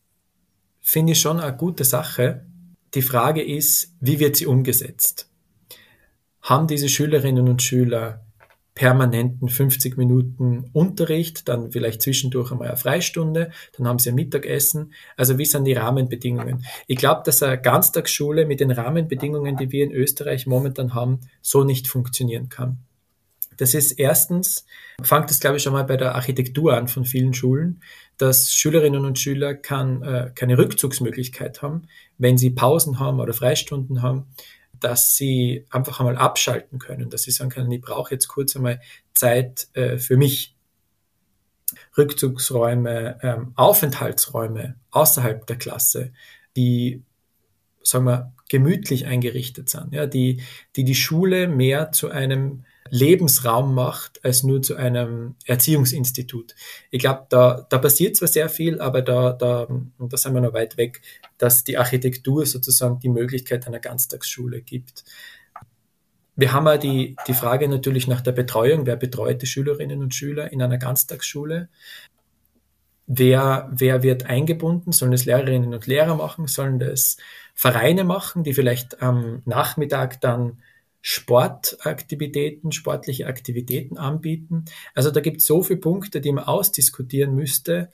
finde 0.81 1.13
ich, 1.13 1.21
schon 1.21 1.39
eine 1.39 1.55
gute 1.55 1.85
Sache. 1.85 2.45
Die 2.93 3.01
Frage 3.01 3.43
ist, 3.43 3.93
wie 3.99 4.19
wird 4.19 4.35
sie 4.35 4.45
umgesetzt? 4.45 5.29
Haben 6.41 6.67
diese 6.67 6.89
Schülerinnen 6.89 7.47
und 7.47 7.61
Schüler 7.61 8.26
permanenten 8.77 9.49
50 9.49 9.97
Minuten 9.97 10.69
Unterricht, 10.71 11.47
dann 11.47 11.71
vielleicht 11.71 12.03
zwischendurch 12.03 12.51
einmal 12.51 12.67
eine 12.67 12.77
Freistunde, 12.77 13.49
dann 13.75 13.87
haben 13.87 13.97
sie 13.97 14.09
ein 14.09 14.15
Mittagessen. 14.15 14.93
Also 15.15 15.39
wie 15.39 15.45
sind 15.45 15.65
die 15.65 15.73
Rahmenbedingungen? 15.73 16.63
Ich 16.85 16.97
glaube, 16.97 17.23
dass 17.25 17.41
eine 17.41 17.59
Ganztagsschule 17.59 18.45
mit 18.45 18.59
den 18.59 18.69
Rahmenbedingungen, 18.69 19.57
die 19.57 19.71
wir 19.71 19.83
in 19.83 19.91
Österreich 19.91 20.45
momentan 20.45 20.93
haben, 20.93 21.21
so 21.41 21.63
nicht 21.63 21.87
funktionieren 21.87 22.49
kann. 22.49 22.77
Das 23.57 23.73
ist 23.73 23.93
erstens, 23.93 24.67
fängt 25.01 25.31
es 25.31 25.39
glaube 25.39 25.57
ich 25.57 25.63
schon 25.63 25.73
mal 25.73 25.83
bei 25.83 25.97
der 25.97 26.13
Architektur 26.13 26.77
an 26.77 26.87
von 26.87 27.03
vielen 27.03 27.33
Schulen, 27.33 27.81
dass 28.19 28.53
Schülerinnen 28.53 29.05
und 29.05 29.17
Schüler 29.17 29.55
kann, 29.55 30.03
äh, 30.03 30.31
keine 30.35 30.59
Rückzugsmöglichkeit 30.59 31.63
haben, 31.63 31.87
wenn 32.19 32.37
sie 32.37 32.51
Pausen 32.51 32.99
haben 32.99 33.19
oder 33.19 33.33
Freistunden 33.33 34.03
haben 34.03 34.27
dass 34.79 35.15
sie 35.15 35.65
einfach 35.69 35.99
einmal 35.99 36.17
abschalten 36.17 36.79
können, 36.79 37.09
dass 37.09 37.23
sie 37.23 37.31
sagen 37.31 37.49
können, 37.49 37.71
ich 37.71 37.81
brauche 37.81 38.13
jetzt 38.13 38.27
kurz 38.27 38.55
einmal 38.55 38.79
Zeit 39.13 39.67
äh, 39.73 39.97
für 39.97 40.17
mich. 40.17 40.55
Rückzugsräume, 41.97 43.19
ähm, 43.21 43.51
Aufenthaltsräume 43.55 44.75
außerhalb 44.91 45.45
der 45.47 45.57
Klasse, 45.57 46.13
die, 46.55 47.03
sagen 47.83 48.05
wir, 48.05 48.33
gemütlich 48.49 49.05
eingerichtet 49.05 49.69
sind, 49.69 49.93
ja, 49.93 50.05
die, 50.05 50.41
die 50.77 50.85
die 50.85 50.95
Schule 50.95 51.49
mehr 51.49 51.91
zu 51.91 52.09
einem 52.09 52.63
Lebensraum 52.89 53.73
macht, 53.73 54.23
als 54.23 54.43
nur 54.43 54.61
zu 54.61 54.75
einem 54.75 55.35
Erziehungsinstitut. 55.45 56.55
Ich 56.91 56.99
glaube, 56.99 57.25
da, 57.29 57.65
da 57.69 57.77
passiert 57.77 58.15
zwar 58.15 58.27
sehr 58.27 58.49
viel, 58.49 58.79
aber 58.79 59.01
da, 59.01 59.33
da, 59.33 59.67
da 59.99 60.17
sind 60.17 60.33
wir 60.33 60.41
noch 60.41 60.53
weit 60.53 60.77
weg, 60.77 61.01
dass 61.37 61.63
die 61.63 61.77
Architektur 61.77 62.45
sozusagen 62.45 62.99
die 62.99 63.09
Möglichkeit 63.09 63.67
einer 63.67 63.79
Ganztagsschule 63.79 64.61
gibt. 64.61 65.03
Wir 66.35 66.53
haben 66.53 66.67
auch 66.67 66.77
die, 66.77 67.15
die 67.27 67.33
Frage 67.33 67.67
natürlich 67.67 68.07
nach 68.07 68.21
der 68.21 68.31
Betreuung. 68.31 68.85
Wer 68.85 68.95
betreut 68.95 69.41
die 69.41 69.47
Schülerinnen 69.47 70.01
und 70.01 70.13
Schüler 70.13 70.51
in 70.51 70.61
einer 70.61 70.77
Ganztagsschule? 70.77 71.69
Wer, 73.07 73.69
wer 73.73 74.03
wird 74.03 74.27
eingebunden? 74.27 74.91
Sollen 74.91 75.13
es 75.13 75.25
Lehrerinnen 75.25 75.73
und 75.73 75.87
Lehrer 75.87 76.15
machen? 76.15 76.47
Sollen 76.47 76.77
das 76.77 77.17
Vereine 77.55 78.03
machen, 78.03 78.43
die 78.43 78.53
vielleicht 78.53 79.01
am 79.01 79.41
Nachmittag 79.45 80.21
dann 80.21 80.61
Sportaktivitäten, 81.01 82.71
sportliche 82.71 83.27
Aktivitäten 83.27 83.97
anbieten. 83.97 84.65
Also 84.93 85.11
da 85.11 85.21
gibt 85.21 85.41
es 85.41 85.47
so 85.47 85.63
viele 85.63 85.79
Punkte, 85.79 86.21
die 86.21 86.31
man 86.31 86.45
ausdiskutieren 86.45 87.33
müsste, 87.33 87.89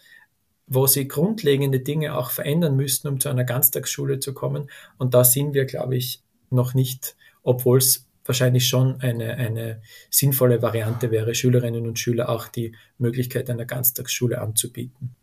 wo 0.68 0.88
sie 0.88 1.08
grundlegende 1.08 1.80
Dinge 1.80 2.18
auch 2.18 2.32
verändern 2.32 2.76
müssten, 2.76 3.08
um 3.08 3.20
zu 3.20 3.30
einer 3.30 3.44
Ganztagsschule 3.44 4.20
zu 4.20 4.34
kommen. 4.34 4.70
Und 4.98 5.14
da 5.14 5.24
sind 5.24 5.54
wir, 5.54 5.66
glaube 5.66 5.96
ich, 5.96 6.22
noch 6.50 6.74
nicht, 6.74 7.16
obwohl 7.44 7.80
es 7.80 8.08
wahrscheinlich 8.26 8.68
schon 8.68 9.02
eine, 9.02 9.36
eine 9.36 9.82
sinnvolle 10.10 10.62
Variante 10.62 11.12
wäre, 11.12 11.36
Schülerinnen 11.36 11.86
und 11.86 12.00
Schüler 12.00 12.30
auch 12.30 12.48
die 12.48 12.76
Möglichkeit 12.98 13.50
einer 13.50 13.66
Ganztagsschule 13.66 14.40
anzubieten. 14.40 15.16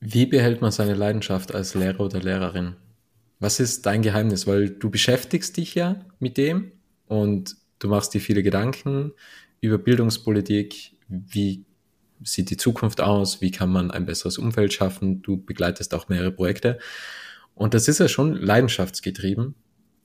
Wie 0.00 0.26
behält 0.26 0.60
man 0.60 0.70
seine 0.70 0.94
Leidenschaft 0.94 1.54
als 1.54 1.74
Lehrer 1.74 2.00
oder 2.00 2.20
Lehrerin? 2.20 2.74
Was 3.44 3.60
ist 3.60 3.84
dein 3.84 4.00
Geheimnis? 4.00 4.46
Weil 4.46 4.70
du 4.70 4.88
beschäftigst 4.88 5.58
dich 5.58 5.74
ja 5.74 6.00
mit 6.18 6.38
dem 6.38 6.72
und 7.08 7.56
du 7.78 7.88
machst 7.88 8.14
dir 8.14 8.20
viele 8.22 8.42
Gedanken 8.42 9.12
über 9.60 9.76
Bildungspolitik, 9.76 10.92
wie 11.08 11.66
sieht 12.22 12.48
die 12.48 12.56
Zukunft 12.56 13.02
aus, 13.02 13.42
wie 13.42 13.50
kann 13.50 13.68
man 13.68 13.90
ein 13.90 14.06
besseres 14.06 14.38
Umfeld 14.38 14.72
schaffen, 14.72 15.20
du 15.20 15.36
begleitest 15.36 15.92
auch 15.92 16.08
mehrere 16.08 16.32
Projekte 16.32 16.78
und 17.54 17.74
das 17.74 17.86
ist 17.86 18.00
ja 18.00 18.08
schon 18.08 18.34
leidenschaftsgetrieben. 18.34 19.54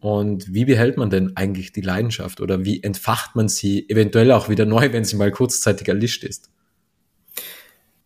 Und 0.02 0.54
wie 0.54 0.66
behält 0.66 0.98
man 0.98 1.10
denn 1.10 1.38
eigentlich 1.38 1.72
die 1.72 1.80
Leidenschaft 1.80 2.42
oder 2.42 2.66
wie 2.66 2.84
entfacht 2.84 3.38
man 3.38 3.48
sie 3.48 3.88
eventuell 3.88 4.34
auch 4.34 4.50
wieder 4.50 4.66
neu, 4.66 4.92
wenn 4.92 5.06
sie 5.06 5.16
mal 5.16 5.32
kurzzeitig 5.32 5.88
erlischt 5.88 6.26
ist? 6.26 6.50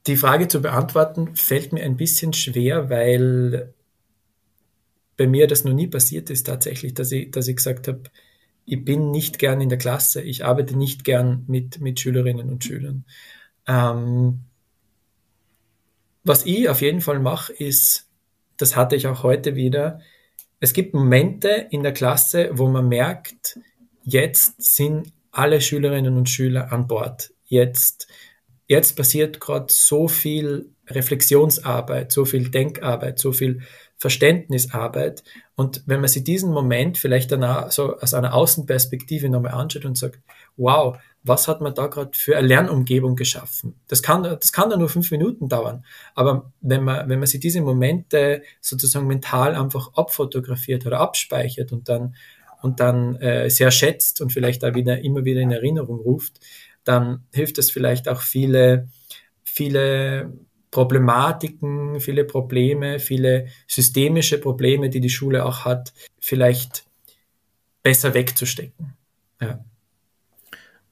Die 0.06 0.16
Frage 0.16 0.48
zu 0.48 0.62
beantworten 0.62 1.36
fällt 1.36 1.74
mir 1.74 1.82
ein 1.82 1.98
bisschen 1.98 2.34
schwer, 2.34 2.92
weil 2.92 3.74
bei 5.24 5.28
mir 5.28 5.48
das 5.48 5.64
noch 5.64 5.72
nie 5.72 5.88
passiert 5.88 6.30
ist 6.30 6.48
tatsächlich, 6.48 6.94
dass 6.96 7.10
ich, 7.14 7.32
dass 7.32 7.48
ich 7.48 7.56
gesagt 7.56 7.88
habe, 7.88 8.04
ich 8.66 8.84
bin 8.84 9.10
nicht 9.10 9.40
gern 9.40 9.62
in 9.62 9.70
der 9.70 9.78
Klasse, 9.78 10.22
ich 10.22 10.44
arbeite 10.44 10.78
nicht 10.78 11.06
gern 11.06 11.46
mit, 11.48 11.80
mit 11.80 11.98
Schülerinnen 12.02 12.50
und 12.50 12.62
Schülern. 12.62 13.06
Ähm, 13.66 14.42
was 16.26 16.46
ich 16.46 16.68
auf 16.68 16.82
jeden 16.82 17.00
Fall 17.00 17.20
mache, 17.20 17.54
ist, 17.54 18.10
das 18.58 18.76
hatte 18.76 18.98
ich 18.98 19.08
auch 19.08 19.24
heute 19.24 19.56
wieder, 19.56 20.02
es 20.60 20.74
gibt 20.74 20.94
Momente 20.94 21.68
in 21.70 21.84
der 21.84 21.94
Klasse, 21.94 22.50
wo 22.52 22.68
man 22.68 22.90
merkt, 22.90 23.60
jetzt 24.04 24.62
sind 24.62 25.14
alle 25.32 25.62
Schülerinnen 25.62 26.18
und 26.18 26.30
Schüler 26.30 26.74
an 26.74 26.88
Bord. 26.88 27.32
Jetzt, 27.46 28.10
jetzt 28.68 28.98
passiert 28.98 29.40
gerade 29.40 29.72
so 29.72 30.10
viel 30.10 30.74
Reflexionsarbeit, 30.88 32.12
so 32.12 32.26
viel 32.26 32.50
Denkarbeit, 32.50 33.20
so 33.20 33.32
viel 33.32 33.62
Verständnisarbeit. 34.04 35.24
Und 35.56 35.82
wenn 35.86 36.02
man 36.02 36.10
sich 36.10 36.26
diesen 36.26 36.52
Moment 36.52 36.98
vielleicht 36.98 37.32
danach 37.32 37.72
so 37.72 37.96
aus 37.96 38.14
einer 38.14 38.34
Außenperspektive 38.34 39.30
nochmal 39.30 39.54
anschaut 39.54 39.86
und 39.86 39.98
sagt, 39.98 40.20
wow, 40.58 40.98
was 41.24 41.48
hat 41.48 41.62
man 41.62 41.74
da 41.74 41.88
gerade 41.88 42.12
für 42.14 42.36
eine 42.36 42.48
Lernumgebung 42.48 43.16
geschaffen? 43.16 43.80
Das 43.88 44.04
kann, 44.04 44.24
das 44.24 44.52
kann 44.52 44.70
dann 44.70 44.80
nur 44.80 44.90
fünf 44.90 45.10
Minuten 45.10 45.48
dauern. 45.48 45.86
Aber 46.16 46.52
wenn 46.60 46.84
man, 46.84 47.08
wenn 47.08 47.20
man 47.20 47.28
sich 47.28 47.40
diese 47.40 47.62
Momente 47.62 48.42
sozusagen 48.60 49.08
mental 49.08 49.56
einfach 49.56 49.94
abfotografiert 49.94 50.86
oder 50.86 51.00
abspeichert 51.00 51.72
und 51.72 51.88
dann, 51.88 52.16
und 52.62 52.82
dann 52.82 53.16
äh, 53.22 53.50
sehr 53.50 53.72
schätzt 53.72 54.20
und 54.20 54.34
vielleicht 54.34 54.64
da 54.64 54.76
wieder 54.76 55.00
immer 55.00 55.24
wieder 55.24 55.40
in 55.40 55.52
Erinnerung 55.52 56.02
ruft, 56.02 56.42
dann 56.84 57.24
hilft 57.32 57.58
es 57.58 57.72
vielleicht 57.72 58.10
auch 58.10 58.20
viele, 58.20 58.90
viele 59.46 60.30
Problematiken, 60.74 62.00
viele 62.00 62.26
Probleme, 62.26 62.98
viele 62.98 63.48
systemische 63.68 64.40
Probleme, 64.40 64.90
die 64.90 65.00
die 65.00 65.12
Schule 65.12 65.46
auch 65.46 65.66
hat, 65.66 65.94
vielleicht 66.20 66.86
besser 67.84 68.16
wegzustecken. 68.16 68.96
Ja. 69.40 69.64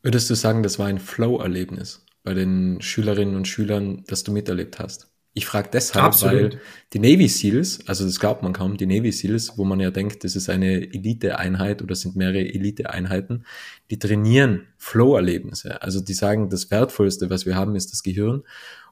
Würdest 0.04 0.30
du 0.30 0.36
sagen, 0.36 0.62
das 0.62 0.78
war 0.78 0.86
ein 0.86 1.00
Flow-Erlebnis 1.00 2.06
bei 2.24 2.36
den 2.36 2.80
Schülerinnen 2.80 3.36
und 3.36 3.48
Schülern, 3.48 4.04
das 4.08 4.24
du 4.24 4.32
miterlebt 4.32 4.78
hast? 4.78 5.08
Ich 5.34 5.48
frage 5.48 5.70
deshalb, 5.74 6.06
Absolut. 6.06 6.54
weil 6.54 6.62
die 6.94 7.00
Navy 7.00 7.28
SEALs, 7.28 7.88
also 7.88 8.06
das 8.06 8.20
glaubt 8.20 8.44
man 8.44 8.54
kaum, 8.54 8.78
die 8.78 8.86
Navy 8.86 9.12
SEALs, 9.12 9.58
wo 9.58 9.64
man 9.64 9.80
ja 9.80 9.90
denkt, 9.90 10.24
das 10.24 10.36
ist 10.36 10.50
eine 10.50 10.82
Elite-Einheit 10.94 11.82
oder 11.82 11.96
sind 11.96 12.16
mehrere 12.16 12.42
Elite-Einheiten, 12.42 13.46
die 13.90 13.98
trainieren 13.98 14.68
Flow-Erlebnisse. 14.78 15.82
Also 15.82 16.02
die 16.02 16.14
sagen, 16.14 16.50
das 16.50 16.70
Wertvollste, 16.70 17.32
was 17.32 17.48
wir 17.48 17.56
haben, 17.56 17.76
ist 17.76 17.94
das 17.94 18.04
Gehirn. 18.04 18.44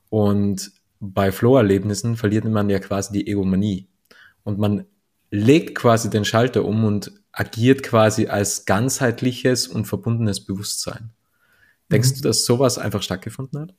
Und 0.10 0.72
bei 1.00 1.32
Flow-Erlebnissen 1.32 2.18
verliert 2.18 2.46
man 2.46 2.70
ja 2.70 2.80
quasi 2.80 3.14
die 3.14 3.28
Egomanie. 3.28 3.88
Und 4.44 4.60
man 4.60 4.86
legt 5.32 5.76
quasi 5.76 6.10
den 6.10 6.26
Schalter 6.26 6.66
um 6.66 6.84
und 6.84 7.12
agiert 7.32 7.84
quasi 7.84 8.28
als 8.28 8.66
ganzheitliches 8.66 9.68
und 9.68 9.86
verbundenes 9.86 10.46
Bewusstsein. 10.46 11.12
Denkst 11.92 12.12
mhm. 12.12 12.16
du, 12.16 12.22
dass 12.24 12.46
sowas 12.46 12.78
einfach 12.78 13.02
stattgefunden 13.02 13.62
hat? 13.62 13.74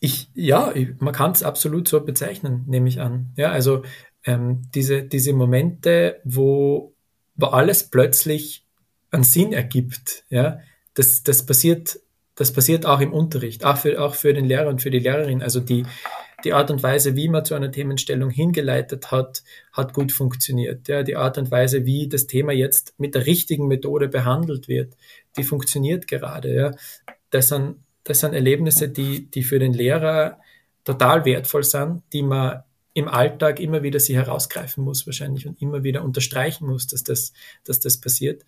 Ich, 0.00 0.28
ja, 0.34 0.74
man 0.98 1.14
kann 1.14 1.32
es 1.32 1.42
absolut 1.42 1.88
so 1.88 2.00
bezeichnen, 2.04 2.64
nehme 2.66 2.88
ich 2.88 3.00
an. 3.00 3.32
Ja, 3.36 3.50
also 3.52 3.84
ähm, 4.24 4.62
diese, 4.74 5.02
diese 5.02 5.32
Momente, 5.32 6.20
wo, 6.24 6.94
wo 7.36 7.46
alles 7.46 7.84
plötzlich 7.84 8.66
einen 9.10 9.24
Sinn 9.24 9.52
ergibt, 9.52 10.24
ja, 10.28 10.58
das, 10.94 11.22
das 11.22 11.46
passiert 11.46 12.00
das 12.36 12.52
passiert 12.52 12.86
auch 12.86 13.00
im 13.00 13.12
Unterricht, 13.12 13.64
auch 13.64 13.76
für, 13.76 14.00
auch 14.02 14.14
für 14.14 14.32
den 14.32 14.44
Lehrer 14.44 14.68
und 14.68 14.82
für 14.82 14.90
die 14.90 14.98
Lehrerin. 14.98 15.42
Also 15.42 15.60
die, 15.60 15.84
die 16.42 16.52
Art 16.52 16.70
und 16.70 16.82
Weise, 16.82 17.16
wie 17.16 17.28
man 17.28 17.44
zu 17.44 17.54
einer 17.54 17.70
Themenstellung 17.70 18.30
hingeleitet 18.30 19.10
hat, 19.10 19.44
hat 19.72 19.94
gut 19.94 20.12
funktioniert. 20.12 20.88
Ja, 20.88 21.02
die 21.02 21.16
Art 21.16 21.38
und 21.38 21.50
Weise, 21.50 21.86
wie 21.86 22.08
das 22.08 22.26
Thema 22.26 22.52
jetzt 22.52 22.94
mit 22.98 23.14
der 23.14 23.26
richtigen 23.26 23.68
Methode 23.68 24.08
behandelt 24.08 24.68
wird, 24.68 24.94
die 25.36 25.44
funktioniert 25.44 26.08
gerade. 26.08 26.54
Ja. 26.54 26.70
Das 27.30 27.48
sind, 27.48 27.76
das 28.02 28.20
sind 28.20 28.34
Erlebnisse, 28.34 28.88
die, 28.88 29.30
die 29.30 29.42
für 29.42 29.58
den 29.58 29.72
Lehrer 29.72 30.38
total 30.84 31.24
wertvoll 31.24 31.64
sind, 31.64 32.02
die 32.12 32.22
man 32.22 32.62
im 32.94 33.08
Alltag 33.08 33.58
immer 33.58 33.82
wieder 33.82 33.98
sie 33.98 34.16
herausgreifen 34.16 34.84
muss 34.84 35.06
wahrscheinlich 35.06 35.48
und 35.48 35.60
immer 35.60 35.82
wieder 35.82 36.04
unterstreichen 36.04 36.66
muss, 36.66 36.86
dass 36.86 37.02
das, 37.02 37.32
dass 37.64 37.80
das 37.80 38.00
passiert 38.00 38.44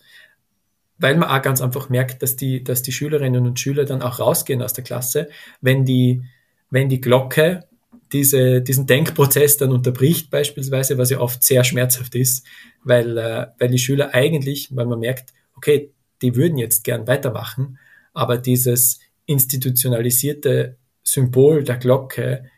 weil 0.98 1.16
man 1.16 1.28
auch 1.28 1.42
ganz 1.42 1.60
einfach 1.60 1.88
merkt, 1.88 2.22
dass 2.22 2.36
die, 2.36 2.64
dass 2.64 2.82
die 2.82 2.92
Schülerinnen 2.92 3.46
und 3.46 3.60
Schüler 3.60 3.84
dann 3.84 4.02
auch 4.02 4.18
rausgehen 4.18 4.62
aus 4.62 4.72
der 4.72 4.84
Klasse, 4.84 5.28
wenn 5.60 5.84
die, 5.84 6.22
wenn 6.70 6.88
die 6.88 7.00
Glocke 7.00 7.64
diese, 8.12 8.62
diesen 8.62 8.86
Denkprozess 8.86 9.56
dann 9.56 9.72
unterbricht 9.72 10.30
beispielsweise, 10.30 10.96
was 10.98 11.10
ja 11.10 11.18
oft 11.18 11.42
sehr 11.42 11.64
schmerzhaft 11.64 12.14
ist, 12.14 12.46
weil, 12.84 13.18
äh, 13.18 13.46
weil 13.58 13.68
die 13.68 13.78
Schüler 13.78 14.14
eigentlich, 14.14 14.68
weil 14.74 14.86
man 14.86 15.00
merkt, 15.00 15.32
okay, 15.56 15.90
die 16.22 16.36
würden 16.36 16.58
jetzt 16.58 16.84
gern 16.84 17.06
weitermachen, 17.06 17.78
aber 18.14 18.38
dieses 18.38 19.00
institutionalisierte 19.26 20.76
Symbol 21.02 21.64
der 21.64 21.76
Glocke, 21.76 22.50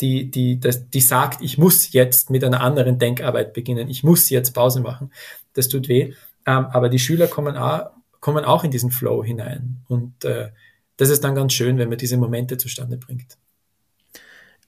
die, 0.00 0.30
die, 0.30 0.58
das, 0.58 0.90
die 0.90 1.00
sagt, 1.00 1.40
ich 1.40 1.56
muss 1.56 1.92
jetzt 1.92 2.30
mit 2.30 2.44
einer 2.44 2.60
anderen 2.60 2.98
Denkarbeit 2.98 3.52
beginnen, 3.52 3.88
ich 3.88 4.02
muss 4.02 4.28
jetzt 4.28 4.52
Pause 4.52 4.80
machen, 4.80 5.12
das 5.54 5.68
tut 5.68 5.88
weh. 5.88 6.14
Ähm, 6.46 6.66
aber 6.66 6.88
die 6.88 6.98
Schüler 6.98 7.26
kommen 7.26 7.56
auch, 7.56 7.90
kommen 8.20 8.44
auch 8.44 8.64
in 8.64 8.70
diesen 8.70 8.90
Flow 8.90 9.24
hinein. 9.24 9.82
Und 9.88 10.24
äh, 10.24 10.50
das 10.96 11.10
ist 11.10 11.24
dann 11.24 11.34
ganz 11.34 11.52
schön, 11.52 11.78
wenn 11.78 11.88
man 11.88 11.98
diese 11.98 12.16
Momente 12.16 12.56
zustande 12.56 12.96
bringt. 12.96 13.36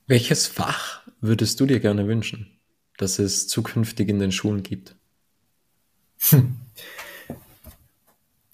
Welches 0.07 0.47
Fach 0.47 1.03
würdest 1.21 1.59
du 1.61 1.67
dir 1.67 1.81
gerne 1.81 2.07
wünschen, 2.07 2.59
dass 2.97 3.19
es 3.19 3.49
zukünftig 3.49 4.09
in 4.09 4.19
den 4.19 4.33
Schulen 4.33 4.62
gibt? 4.62 4.95
Hm. 6.31 6.57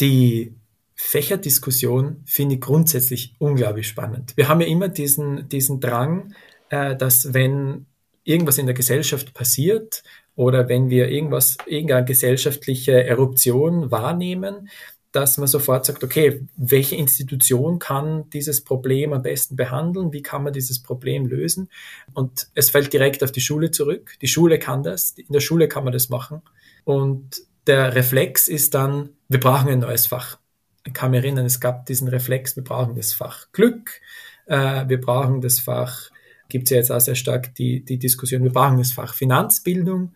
Die 0.00 0.54
Fächerdiskussion 0.94 2.22
finde 2.24 2.56
ich 2.56 2.60
grundsätzlich 2.60 3.34
unglaublich 3.38 3.88
spannend. 3.88 4.36
Wir 4.36 4.48
haben 4.48 4.60
ja 4.60 4.66
immer 4.66 4.88
diesen, 4.88 5.48
diesen 5.48 5.80
Drang, 5.80 6.34
äh, 6.70 6.96
dass 6.96 7.34
wenn 7.34 7.86
irgendwas 8.24 8.58
in 8.58 8.66
der 8.66 8.74
Gesellschaft 8.74 9.34
passiert, 9.34 10.02
oder 10.34 10.68
wenn 10.68 10.90
wir 10.90 11.08
irgendwas, 11.08 11.56
irgendeine 11.66 12.04
gesellschaftliche 12.04 13.04
Eruption 13.04 13.90
wahrnehmen, 13.90 14.68
dass 15.12 15.36
man 15.36 15.46
sofort 15.46 15.84
sagt, 15.84 16.02
okay, 16.02 16.46
welche 16.56 16.96
Institution 16.96 17.78
kann 17.78 18.30
dieses 18.30 18.64
Problem 18.64 19.12
am 19.12 19.22
besten 19.22 19.56
behandeln? 19.56 20.12
Wie 20.12 20.22
kann 20.22 20.42
man 20.42 20.54
dieses 20.54 20.82
Problem 20.82 21.26
lösen? 21.26 21.68
Und 22.14 22.48
es 22.54 22.70
fällt 22.70 22.92
direkt 22.92 23.22
auf 23.22 23.30
die 23.30 23.42
Schule 23.42 23.70
zurück. 23.70 24.14
Die 24.22 24.26
Schule 24.26 24.58
kann 24.58 24.82
das. 24.82 25.10
In 25.18 25.32
der 25.32 25.40
Schule 25.40 25.68
kann 25.68 25.84
man 25.84 25.92
das 25.92 26.08
machen. 26.08 26.40
Und 26.84 27.42
der 27.66 27.94
Reflex 27.94 28.48
ist 28.48 28.74
dann, 28.74 29.10
wir 29.28 29.38
brauchen 29.38 29.68
ein 29.68 29.80
neues 29.80 30.06
Fach. 30.06 30.38
Ich 30.84 30.94
kann 30.94 31.10
mich 31.10 31.22
erinnern, 31.22 31.44
es 31.44 31.60
gab 31.60 31.86
diesen 31.86 32.08
Reflex, 32.08 32.56
wir 32.56 32.64
brauchen 32.64 32.96
das 32.96 33.12
Fach 33.12 33.52
Glück, 33.52 34.00
äh, 34.46 34.88
wir 34.88 35.00
brauchen 35.00 35.40
das 35.40 35.60
Fach 35.60 36.10
gibt 36.52 36.64
es 36.64 36.70
ja 36.70 36.76
jetzt 36.76 36.92
auch 36.92 37.00
sehr 37.00 37.14
stark 37.14 37.54
die, 37.56 37.84
die 37.84 37.98
Diskussion, 37.98 38.44
wir 38.44 38.52
brauchen 38.52 38.78
das 38.78 38.92
Fach 38.92 39.14
Finanzbildung. 39.14 40.14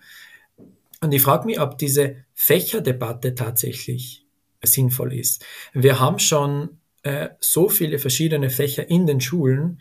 Und 1.01 1.13
ich 1.13 1.23
frage 1.23 1.47
mich, 1.47 1.59
ob 1.61 1.79
diese 1.79 2.17
Fächerdebatte 2.35 3.35
tatsächlich 3.35 4.25
sinnvoll 4.63 5.15
ist. 5.15 5.45
Wir 5.73 5.99
haben 5.99 6.19
schon 6.19 6.79
äh, 7.03 7.31
so 7.41 7.69
viele 7.69 7.99
verschiedene 7.99 8.51
Fächer 8.51 8.89
in 8.89 9.07
den 9.07 9.21
Schulen, 9.21 9.81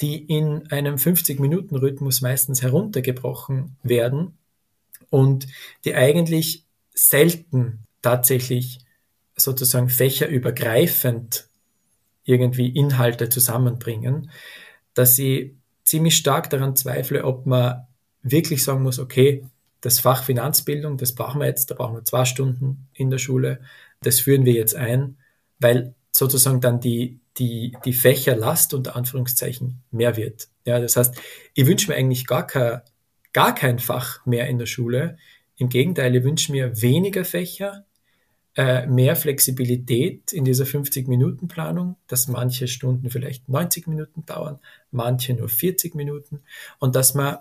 die 0.00 0.16
in 0.16 0.70
einem 0.70 0.96
50-Minuten-Rhythmus 0.96 2.20
meistens 2.20 2.62
heruntergebrochen 2.62 3.76
werden 3.82 4.36
und 5.10 5.46
die 5.84 5.94
eigentlich 5.94 6.64
selten 6.94 7.80
tatsächlich 8.02 8.80
sozusagen 9.36 9.88
fächerübergreifend 9.88 11.46
irgendwie 12.24 12.68
Inhalte 12.68 13.28
zusammenbringen, 13.28 14.30
dass 14.94 15.16
sie 15.16 15.57
ziemlich 15.88 16.16
stark 16.16 16.50
daran 16.50 16.76
zweifle, 16.76 17.24
ob 17.24 17.46
man 17.46 17.86
wirklich 18.22 18.62
sagen 18.62 18.82
muss, 18.82 18.98
okay, 18.98 19.46
das 19.80 20.00
Fach 20.00 20.22
Finanzbildung, 20.22 20.98
das 20.98 21.14
brauchen 21.14 21.40
wir 21.40 21.46
jetzt, 21.46 21.70
da 21.70 21.74
brauchen 21.74 21.94
wir 21.94 22.04
zwei 22.04 22.26
Stunden 22.26 22.88
in 22.92 23.10
der 23.10 23.18
Schule, 23.18 23.60
das 24.02 24.20
führen 24.20 24.44
wir 24.44 24.52
jetzt 24.52 24.74
ein, 24.74 25.16
weil 25.58 25.94
sozusagen 26.12 26.60
dann 26.60 26.80
die, 26.80 27.20
die, 27.38 27.74
die 27.84 27.92
Fächerlast 27.94 28.74
unter 28.74 28.96
Anführungszeichen 28.96 29.82
mehr 29.90 30.16
wird. 30.16 30.48
Ja, 30.66 30.78
das 30.78 30.96
heißt, 30.96 31.18
ich 31.54 31.66
wünsche 31.66 31.90
mir 31.90 31.96
eigentlich 31.96 32.26
gar 32.26 32.46
kein, 32.46 32.82
gar 33.32 33.54
kein 33.54 33.78
Fach 33.78 34.26
mehr 34.26 34.46
in 34.48 34.58
der 34.58 34.66
Schule. 34.66 35.16
Im 35.56 35.70
Gegenteil, 35.70 36.14
ich 36.14 36.24
wünsche 36.24 36.52
mir 36.52 36.82
weniger 36.82 37.24
Fächer, 37.24 37.86
äh, 38.58 38.88
mehr 38.88 39.14
Flexibilität 39.14 40.32
in 40.32 40.44
dieser 40.44 40.64
50-Minuten-Planung, 40.64 41.94
dass 42.08 42.26
manche 42.26 42.66
Stunden 42.66 43.08
vielleicht 43.08 43.48
90 43.48 43.86
Minuten 43.86 44.26
dauern, 44.26 44.58
manche 44.90 45.32
nur 45.32 45.48
40 45.48 45.94
Minuten 45.94 46.40
und 46.80 46.96
dass 46.96 47.14
man 47.14 47.36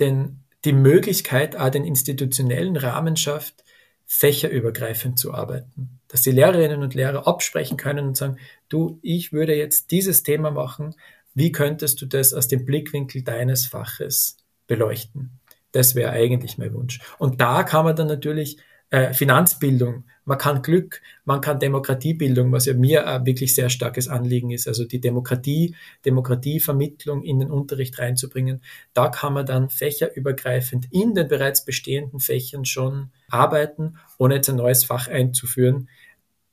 den, 0.00 0.40
die 0.64 0.72
Möglichkeit, 0.72 1.56
auch 1.56 1.68
den 1.68 1.84
institutionellen 1.84 2.78
Rahmen 2.78 3.18
schafft, 3.18 3.64
fächerübergreifend 4.06 5.18
zu 5.18 5.34
arbeiten. 5.34 6.00
Dass 6.08 6.22
die 6.22 6.30
Lehrerinnen 6.30 6.82
und 6.82 6.94
Lehrer 6.94 7.26
absprechen 7.26 7.76
können 7.76 8.06
und 8.06 8.16
sagen, 8.16 8.38
du, 8.70 8.98
ich 9.02 9.30
würde 9.30 9.54
jetzt 9.54 9.90
dieses 9.90 10.22
Thema 10.22 10.50
machen, 10.50 10.94
wie 11.34 11.52
könntest 11.52 12.00
du 12.00 12.06
das 12.06 12.32
aus 12.32 12.48
dem 12.48 12.64
Blickwinkel 12.64 13.20
deines 13.22 13.66
Faches 13.66 14.38
beleuchten? 14.66 15.38
Das 15.72 15.94
wäre 15.94 16.12
eigentlich 16.12 16.56
mein 16.56 16.72
Wunsch. 16.72 17.00
Und 17.18 17.42
da 17.42 17.62
kann 17.62 17.84
man 17.84 17.94
dann 17.94 18.08
natürlich 18.08 18.56
äh, 18.92 19.14
Finanzbildung, 19.14 20.04
man 20.26 20.36
kann 20.36 20.60
Glück, 20.60 21.00
man 21.24 21.40
kann 21.40 21.58
Demokratiebildung, 21.58 22.52
was 22.52 22.66
ja 22.66 22.74
mir 22.74 23.06
ein 23.06 23.24
wirklich 23.24 23.54
sehr 23.54 23.70
starkes 23.70 24.06
Anliegen 24.06 24.50
ist, 24.50 24.68
also 24.68 24.84
die 24.84 25.00
Demokratie, 25.00 25.74
Demokratievermittlung 26.04 27.22
in 27.22 27.40
den 27.40 27.50
Unterricht 27.50 27.98
reinzubringen. 27.98 28.60
Da 28.92 29.08
kann 29.08 29.32
man 29.32 29.46
dann 29.46 29.70
fächerübergreifend 29.70 30.88
in 30.90 31.14
den 31.14 31.26
bereits 31.26 31.64
bestehenden 31.64 32.20
Fächern 32.20 32.66
schon 32.66 33.10
arbeiten, 33.30 33.96
ohne 34.18 34.34
jetzt 34.34 34.50
ein 34.50 34.56
neues 34.56 34.84
Fach 34.84 35.08
einzuführen. 35.08 35.88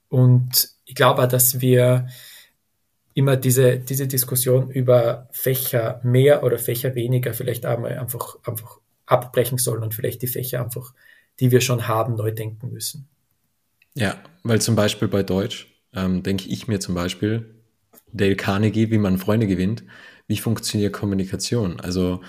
Und 0.07 0.69
ich 0.85 0.95
glaube 0.95 1.27
dass 1.27 1.59
wir 1.59 2.07
immer 3.15 3.35
diese, 3.35 3.79
diese 3.79 4.07
Diskussion 4.07 4.71
über 4.71 5.27
Fächer 5.31 5.99
mehr 6.03 6.43
oder 6.43 6.57
Fächer 6.57 6.95
weniger 6.95 7.33
vielleicht 7.33 7.65
einmal 7.65 7.99
einfach, 7.99 8.37
einfach 8.45 8.79
abbrechen 9.05 9.57
sollen 9.57 9.83
und 9.83 9.93
vielleicht 9.93 10.21
die 10.21 10.27
Fächer 10.27 10.63
einfach, 10.63 10.93
die 11.39 11.51
wir 11.51 11.61
schon 11.61 11.87
haben, 11.87 12.15
neu 12.15 12.31
denken 12.31 12.71
müssen. 12.71 13.07
Ja, 13.95 14.15
weil 14.43 14.61
zum 14.61 14.75
Beispiel 14.75 15.07
bei 15.07 15.23
Deutsch 15.23 15.67
ähm, 15.93 16.23
denke 16.23 16.47
ich 16.49 16.67
mir 16.67 16.79
zum 16.79 16.95
Beispiel, 16.95 17.55
Dale 18.11 18.35
Carnegie, 18.35 18.91
wie 18.91 18.97
man 18.97 19.17
Freunde 19.17 19.47
gewinnt, 19.47 19.83
wie 20.27 20.37
funktioniert 20.37 20.93
Kommunikation? 20.93 21.79
Also 21.79 22.21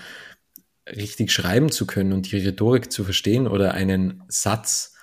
richtig 0.87 1.31
schreiben 1.31 1.71
zu 1.71 1.85
können 1.85 2.13
und 2.13 2.31
die 2.31 2.37
Rhetorik 2.37 2.91
zu 2.91 3.03
verstehen 3.03 3.47
oder 3.47 3.73
einen 3.73 4.23
Satz 4.27 4.95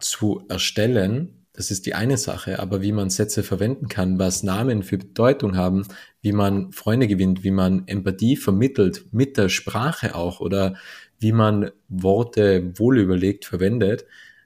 zu 0.00 0.44
erstellen, 0.48 1.40
das 1.52 1.70
ist 1.70 1.84
die 1.84 1.94
eine 1.94 2.16
Sache, 2.16 2.58
aber 2.58 2.80
wie 2.80 2.92
man 2.92 3.10
Sätze 3.10 3.42
verwenden 3.42 3.88
kann, 3.88 4.18
was 4.18 4.42
Namen 4.42 4.82
für 4.82 4.98
Bedeutung 4.98 5.56
haben, 5.56 5.86
wie 6.22 6.32
man 6.32 6.72
Freunde 6.72 7.08
gewinnt, 7.08 7.42
wie 7.42 7.50
man 7.50 7.86
Empathie 7.86 8.36
vermittelt 8.36 9.06
mit 9.12 9.36
der 9.36 9.48
Sprache 9.48 10.14
auch 10.14 10.40
oder 10.40 10.76
wie 11.20 11.32
man 11.32 11.70
Worte 11.88 12.72
wohlüberlegt 12.78 13.44
verwendet, 13.44 14.04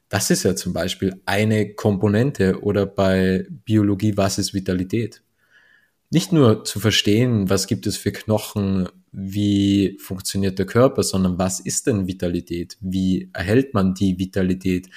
das 0.09 0.31
ist 0.31 0.43
ja 0.43 0.55
zum 0.55 0.73
Beispiel 0.73 1.21
eine 1.27 1.75
Komponente 1.75 2.63
oder 2.63 2.87
bei 2.87 3.47
Biologie, 3.65 4.17
was 4.17 4.39
ist 4.39 4.55
Vitalität? 4.55 5.23
Nicht 6.11 6.33
nur 6.33 6.65
zu 6.65 6.79
verstehen, 6.79 7.51
was 7.51 7.67
gibt 7.67 7.87
es 7.87 7.97
für 7.97 8.13
Knochen, 8.13 8.89
wie 9.11 9.97
funktioniert 10.01 10.59
der 10.59 10.67
Körper, 10.67 11.03
sondern 11.03 11.39
was 11.39 11.61
ist 11.61 11.87
denn 11.87 12.07
Vitalität? 12.07 12.77
Wie 12.81 13.31
erhält 13.33 13.75
man 13.75 13.95
die 13.95 14.19
Vitalität? 14.19 14.89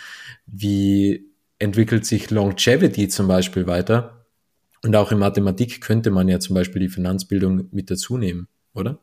Wie 0.46 1.26
entwickelt 1.60 2.06
sich 2.06 2.30
Longevity 2.30 3.08
zum 3.08 3.28
Beispiel 3.28 3.66
weiter? 3.66 4.26
Und 4.84 4.96
auch 4.96 5.12
in 5.12 5.20
Mathematik 5.20 5.82
könnte 5.82 6.12
man 6.12 6.28
ja 6.28 6.40
zum 6.40 6.54
Beispiel 6.54 6.82
die 6.82 6.90
Finanzbildung 6.90 7.68
mit 7.72 7.90
dazu 7.90 8.18
nehmen, 8.18 8.48
oder? 8.74 9.00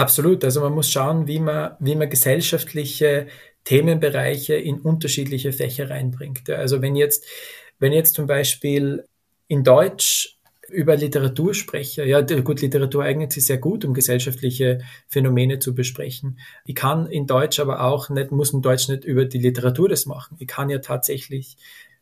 Absolut. 0.00 0.44
Also 0.44 0.62
man 0.62 0.72
muss 0.72 0.90
schauen, 0.90 1.26
wie 1.26 1.40
man, 1.40 1.72
wie 1.78 1.94
man 1.94 2.08
gesellschaftliche 2.08 3.26
Themenbereiche 3.64 4.54
in 4.54 4.80
unterschiedliche 4.80 5.52
Fächer 5.52 5.90
reinbringt. 5.90 6.48
Also 6.48 6.80
wenn 6.80 6.96
jetzt, 6.96 7.26
wenn 7.78 7.92
jetzt 7.92 8.14
zum 8.14 8.26
Beispiel 8.26 9.04
in 9.46 9.62
Deutsch 9.62 10.38
über 10.70 10.96
Literatur 10.96 11.52
spreche, 11.52 12.06
ja 12.06 12.22
gut, 12.22 12.62
Literatur 12.62 13.04
eignet 13.04 13.32
sich 13.32 13.44
sehr 13.44 13.58
gut, 13.58 13.84
um 13.84 13.92
gesellschaftliche 13.92 14.78
Phänomene 15.06 15.58
zu 15.58 15.74
besprechen. 15.74 16.38
Ich 16.64 16.76
kann 16.76 17.06
in 17.06 17.26
Deutsch 17.26 17.60
aber 17.60 17.82
auch 17.82 18.08
nicht, 18.08 18.32
muss 18.32 18.54
in 18.54 18.62
Deutsch 18.62 18.88
nicht 18.88 19.04
über 19.04 19.26
die 19.26 19.38
Literatur 19.38 19.90
das 19.90 20.06
machen. 20.06 20.36
Ich 20.40 20.48
kann 20.48 20.70
ja 20.70 20.78
tatsächlich 20.78 21.58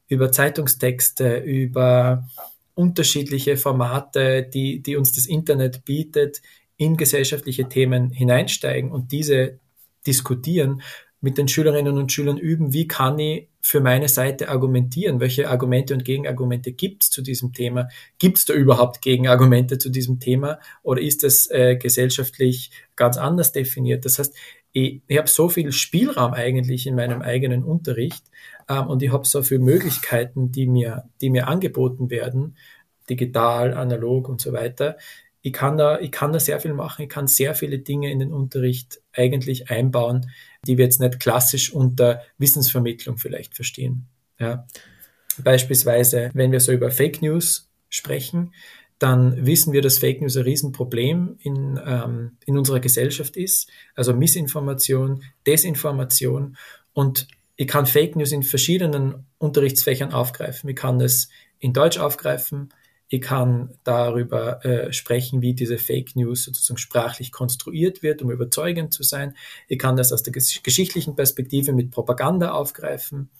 über 0.06 0.30
Zeitungstexte, 0.30 1.38
über 1.38 2.28
unterschiedliche 2.76 3.56
Formate, 3.56 4.44
die, 4.44 4.82
die 4.82 4.94
uns 4.94 5.10
das 5.10 5.26
Internet 5.26 5.84
bietet, 5.84 6.42
in 6.78 6.96
gesellschaftliche 6.96 7.68
Themen 7.68 8.10
hineinsteigen 8.10 8.90
und 8.90 9.12
diese 9.12 9.58
diskutieren 10.06 10.80
mit 11.20 11.36
den 11.36 11.48
Schülerinnen 11.48 11.98
und 11.98 12.12
Schülern 12.12 12.38
üben, 12.38 12.72
wie 12.72 12.86
kann 12.86 13.18
ich 13.18 13.48
für 13.60 13.80
meine 13.80 14.08
Seite 14.08 14.48
argumentieren? 14.48 15.20
Welche 15.20 15.50
Argumente 15.50 15.92
und 15.92 16.04
Gegenargumente 16.04 16.72
gibt 16.72 17.02
es 17.02 17.10
zu 17.10 17.20
diesem 17.20 17.52
Thema? 17.52 17.88
Gibt 18.18 18.38
es 18.38 18.44
da 18.44 18.54
überhaupt 18.54 19.02
Gegenargumente 19.02 19.78
zu 19.78 19.90
diesem 19.90 20.20
Thema 20.20 20.60
oder 20.82 21.02
ist 21.02 21.24
das 21.24 21.50
äh, 21.50 21.76
gesellschaftlich 21.76 22.70
ganz 22.94 23.18
anders 23.18 23.50
definiert? 23.50 24.04
Das 24.04 24.20
heißt, 24.20 24.34
ich, 24.72 25.02
ich 25.06 25.18
habe 25.18 25.28
so 25.28 25.48
viel 25.48 25.72
Spielraum 25.72 26.32
eigentlich 26.32 26.86
in 26.86 26.94
meinem 26.94 27.20
eigenen 27.20 27.64
Unterricht 27.64 28.24
ähm, 28.68 28.86
und 28.86 29.02
ich 29.02 29.12
habe 29.12 29.26
so 29.26 29.42
viele 29.42 29.60
Möglichkeiten, 29.60 30.52
die 30.52 30.68
mir, 30.68 31.10
die 31.20 31.30
mir 31.30 31.48
angeboten 31.48 32.10
werden, 32.10 32.56
digital, 33.10 33.74
analog 33.74 34.28
und 34.28 34.40
so 34.40 34.52
weiter, 34.52 34.96
ich 35.42 35.52
kann 35.52 35.78
da, 35.78 36.00
ich 36.00 36.10
kann 36.10 36.32
da 36.32 36.40
sehr 36.40 36.60
viel 36.60 36.74
machen, 36.74 37.02
ich 37.02 37.08
kann 37.08 37.26
sehr 37.26 37.54
viele 37.54 37.78
Dinge 37.78 38.10
in 38.10 38.18
den 38.18 38.32
Unterricht 38.32 39.00
eigentlich 39.12 39.70
einbauen, 39.70 40.30
die 40.66 40.78
wir 40.78 40.84
jetzt 40.84 41.00
nicht 41.00 41.20
klassisch 41.20 41.72
unter 41.72 42.22
Wissensvermittlung 42.38 43.18
vielleicht 43.18 43.54
verstehen. 43.54 44.06
Ja. 44.38 44.66
Beispielsweise, 45.38 46.30
wenn 46.34 46.52
wir 46.52 46.60
so 46.60 46.72
über 46.72 46.90
Fake 46.90 47.22
News 47.22 47.70
sprechen, 47.88 48.52
dann 48.98 49.46
wissen 49.46 49.72
wir, 49.72 49.80
dass 49.80 49.98
Fake 49.98 50.20
News 50.20 50.36
ein 50.36 50.42
Riesenproblem 50.42 51.38
in, 51.40 51.80
ähm, 51.84 52.36
in 52.44 52.58
unserer 52.58 52.80
Gesellschaft 52.80 53.36
ist. 53.36 53.70
Also 53.94 54.12
Missinformation, 54.12 55.22
Desinformation. 55.46 56.56
Und 56.92 57.28
ich 57.54 57.68
kann 57.68 57.86
Fake 57.86 58.16
News 58.16 58.32
in 58.32 58.42
verschiedenen 58.42 59.26
Unterrichtsfächern 59.38 60.12
aufgreifen. 60.12 60.68
Ich 60.68 60.76
kann 60.76 61.00
es 61.00 61.28
in 61.60 61.72
Deutsch 61.72 61.98
aufgreifen, 61.98 62.70
ich 63.10 63.22
kann 63.22 63.70
darüber 63.84 64.64
äh, 64.64 64.92
sprechen, 64.92 65.40
wie 65.40 65.54
diese 65.54 65.78
Fake 65.78 66.14
News 66.14 66.44
sozusagen 66.44 66.76
sprachlich 66.76 67.32
konstruiert 67.32 68.02
wird, 68.02 68.20
um 68.20 68.30
überzeugend 68.30 68.92
zu 68.92 69.02
sein. 69.02 69.34
Ich 69.66 69.78
kann 69.78 69.96
das 69.96 70.12
aus 70.12 70.22
der 70.22 70.32
geschichtlichen 70.32 71.16
Perspektive 71.16 71.72
mit 71.72 71.90
Propaganda 71.90 72.52
aufgreifen. 72.52 73.30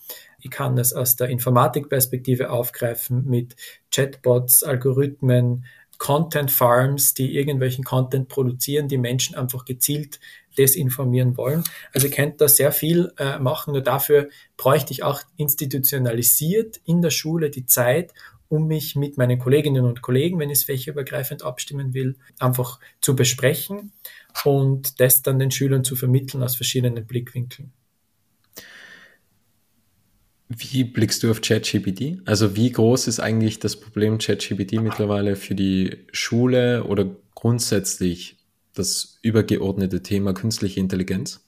Ich 0.41 0.51
kann 0.51 0.75
das 0.75 0.95
aus 0.95 1.17
der 1.17 1.29
Informatikperspektive 1.29 2.51
aufgreifen 2.51 3.27
mit 3.27 3.57
Chatbots, 3.91 4.63
Algorithmen, 4.63 5.67
Content 5.99 6.51
Farms, 6.51 7.13
die 7.13 7.37
irgendwelchen 7.37 7.85
Content 7.85 8.29
produzieren, 8.29 8.89
die 8.89 8.99
Menschen 8.99 9.35
einfach 9.35 9.65
gezielt 9.65 10.21
desinformieren 10.57 11.37
wollen. 11.37 11.65
Also 11.93 12.07
ihr 12.07 12.13
könnt 12.13 12.41
da 12.41 12.49
sehr 12.49 12.73
viel 12.73 13.13
äh, 13.19 13.39
machen, 13.39 13.73
nur 13.73 13.83
dafür 13.83 14.29
bräuchte 14.57 14.93
ich 14.93 15.03
auch 15.03 15.23
institutionalisiert 15.37 16.81
in 16.85 17.03
der 17.03 17.11
Schule 17.11 17.51
die 17.51 17.67
Zeit, 17.67 18.13
um 18.49 18.67
mich 18.67 18.97
mit 18.97 19.19
meinen 19.19 19.39
Kolleginnen 19.39 19.85
und 19.85 20.03
Kollegen, 20.03 20.39
wenn 20.39 20.51
ich 20.51 20.59
es 20.59 20.65
fächerübergreifend 20.65 21.43
abstimmen 21.43 21.95
will, 21.95 22.17
einfach 22.39 22.81
zu 23.01 23.15
besprechen 23.15 23.93
und 24.45 25.01
das 25.01 25.23
dann 25.23 25.39
den 25.39 25.51
Schülern 25.51 25.85
zu 25.85 25.97
vermitteln 25.97 26.43
aus 26.43 26.57
verschiedenen 26.57 27.07
Blickwinkeln. 27.07 27.73
Wie 30.49 30.85
blickst 30.85 31.23
du 31.23 31.31
auf 31.31 31.43
ChatGPT? 31.43 32.23
Also 32.25 32.57
wie 32.57 32.73
groß 32.73 33.07
ist 33.07 33.21
eigentlich 33.21 33.59
das 33.59 33.79
Problem 33.79 34.17
ChatGPT 34.17 34.81
mittlerweile 34.81 35.37
für 35.37 35.55
die 35.55 36.07
Schule 36.11 36.85
oder 36.85 37.05
grundsätzlich 37.35 38.39
das 38.73 39.19
übergeordnete 39.21 40.03
Thema 40.03 40.33
künstliche 40.33 40.81
Intelligenz? 40.81 41.45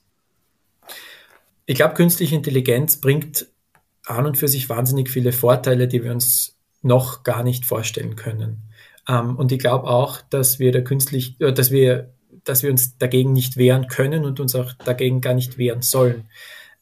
Ich 1.65 1.77
glaube, 1.77 1.95
künstliche 1.95 2.35
Intelligenz 2.35 3.01
bringt 3.01 3.47
an 4.05 4.27
und 4.27 4.37
für 4.37 4.49
sich 4.49 4.69
wahnsinnig 4.69 5.09
viele 5.09 5.33
Vorteile, 5.33 5.89
die 5.89 6.05
wir 6.05 6.13
uns 6.13 6.60
noch 6.83 7.23
gar 7.23 7.43
nicht 7.43 7.64
vorstellen 7.64 8.16
können. 8.16 8.62
Ähm, 9.09 9.37
und 9.37 9.53
ich 9.53 9.59
glaube 9.59 9.88
auch, 9.88 10.21
dass 10.31 10.59
wir 10.59 10.73
da 10.73 10.81
künstlich, 10.81 11.40
äh, 11.40 11.53
dass 11.53 11.71
wir, 11.71 12.12
dass 12.45 12.62
wir 12.62 12.71
uns 12.71 12.97
dagegen 12.99 13.33
nicht 13.33 13.57
wehren 13.57 13.88
können 13.88 14.25
und 14.25 14.40
uns 14.40 14.55
auch 14.55 14.73
dagegen 14.73 15.21
gar 15.21 15.35
nicht 15.35 15.59
wehren 15.59 15.83
sollen. 15.83 16.29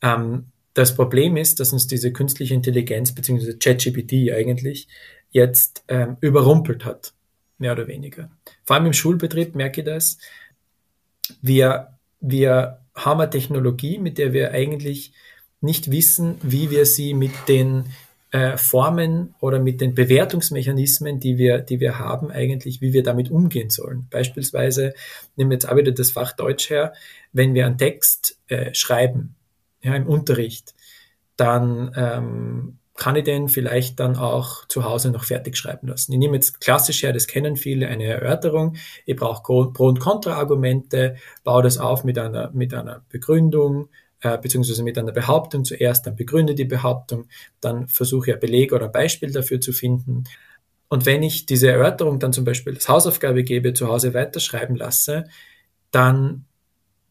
Ähm, 0.03 0.47
das 0.75 0.95
Problem 0.95 1.37
ist, 1.37 1.59
dass 1.59 1.73
uns 1.73 1.87
diese 1.87 2.13
künstliche 2.13 2.55
Intelligenz 2.55 3.13
bzw. 3.13 3.55
ChatGPT 3.55 4.33
eigentlich 4.33 4.89
jetzt 5.31 5.85
ähm, 5.89 6.17
überrumpelt 6.21 6.85
hat, 6.85 7.13
mehr 7.59 7.73
oder 7.73 7.89
weniger. 7.89 8.31
Vor 8.65 8.77
allem 8.77 8.87
im 8.87 8.93
Schulbetrieb 8.93 9.55
merke 9.55 9.81
ich 9.81 9.87
das. 9.87 10.19
Wir, 11.43 11.99
wir 12.21 12.81
haben 12.95 13.21
eine 13.21 13.31
Technologie, 13.31 13.99
mit 13.99 14.19
der 14.19 14.33
wir 14.33 14.53
eigentlich 14.53 15.13
nicht 15.61 15.91
wissen, 15.91 16.37
wie 16.43 16.71
wir 16.71 16.87
sie 16.87 17.15
mit 17.15 17.33
den 17.49 17.87
äh, 18.31 18.57
Formen 18.57 19.35
oder 19.41 19.59
mit 19.59 19.81
den 19.81 19.95
Bewertungsmechanismen, 19.95 21.19
die 21.19 21.39
wir, 21.39 21.59
die 21.59 21.81
wir 21.81 21.99
haben, 21.99 22.31
eigentlich, 22.31 22.81
wie 22.81 22.93
wir 22.93 23.03
damit 23.03 23.31
umgehen 23.31 23.71
sollen. 23.71 24.07
Beispielsweise, 24.11 24.95
nehmen 25.37 25.51
wir 25.51 25.57
jetzt 25.57 25.69
auch 25.69 25.77
wieder 25.77 25.93
das 25.93 26.11
Fach 26.11 26.33
Deutsch 26.33 26.69
her, 26.71 26.93
wenn 27.33 27.55
wir 27.55 27.67
einen 27.67 27.79
Text 27.79 28.39
äh, 28.49 28.75
schreiben, 28.75 29.35
ja, 29.83 29.95
im 29.95 30.07
Unterricht, 30.07 30.75
dann 31.37 31.93
ähm, 31.97 32.79
kann 32.99 33.17
ich 33.17 33.25
den 33.25 33.49
vielleicht 33.49 34.01
dann 34.01 34.17
auch 34.17 34.67
zu 34.67 34.85
Hause 34.85 35.11
noch 35.11 35.25
fertig 35.25 35.57
schreiben 35.57 35.89
lassen. 35.89 36.13
Ich 36.13 36.19
nehme 36.19 36.35
jetzt 36.35 36.61
klassisch 36.61 37.03
her, 37.05 37.13
das 37.13 37.29
kennen 37.29 37.57
viele, 37.57 37.89
eine 37.89 38.05
Erörterung. 38.05 38.77
Ich 39.07 39.17
brauche 39.17 39.43
Pro- 39.43 39.89
und 39.89 40.01
Kontraargumente, 40.01 41.17
baue 41.45 41.63
das 41.63 41.79
auf 41.79 42.03
mit 42.05 42.19
einer, 42.19 42.51
mit 42.51 42.75
einer 42.75 43.05
Begründung, 43.09 43.89
äh, 44.21 44.39
beziehungsweise 44.39 44.83
mit 44.83 44.99
einer 44.99 45.13
Behauptung 45.13 45.65
zuerst, 45.65 46.07
dann 46.07 46.17
begründe 46.17 46.55
die 46.55 46.65
Behauptung, 46.65 47.27
dann 47.61 47.89
versuche 47.89 48.31
ich 48.31 48.35
ein 48.35 48.41
Beleg 48.41 48.73
oder 48.73 48.89
Beispiel 48.89 49.31
dafür 49.31 49.61
zu 49.61 49.73
finden. 49.73 50.25
Und 50.89 51.07
wenn 51.07 51.23
ich 51.23 51.47
diese 51.47 51.71
Erörterung 51.71 52.19
dann 52.19 52.33
zum 52.33 52.45
Beispiel 52.45 52.75
als 52.75 52.89
Hausaufgabe 52.89 53.45
gebe, 53.45 53.75
zu 53.75 53.89
Hause 53.89 54.15
weiterschreiben 54.15 54.77
lasse, 54.77 55.25
dann 55.91 56.47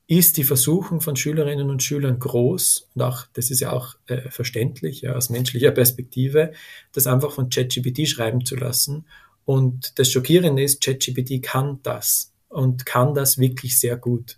ist 0.07 0.37
die 0.37 0.45
Versuchung 0.45 1.01
von 1.01 1.17
Schülerinnen 1.17 1.69
und 1.69 1.83
Schülern 1.83 2.17
groß 2.17 2.89
und 2.95 3.01
auch, 3.01 3.25
das 3.33 3.51
ist 3.51 3.59
ja 3.59 3.73
auch 3.73 3.95
äh, 4.07 4.29
verständlich 4.29 5.01
ja, 5.01 5.13
aus 5.15 5.29
menschlicher 5.29 5.71
Perspektive, 5.71 6.53
das 6.93 7.07
einfach 7.07 7.31
von 7.31 7.49
ChatGPT 7.49 8.07
schreiben 8.07 8.45
zu 8.45 8.55
lassen. 8.55 9.05
Und 9.43 9.99
das 9.99 10.09
Schockierende 10.09 10.63
ist, 10.63 10.81
ChatGPT 10.81 11.43
kann 11.43 11.79
das 11.83 12.31
und 12.47 12.85
kann 12.85 13.13
das 13.13 13.37
wirklich 13.37 13.77
sehr 13.79 13.97
gut. 13.97 14.37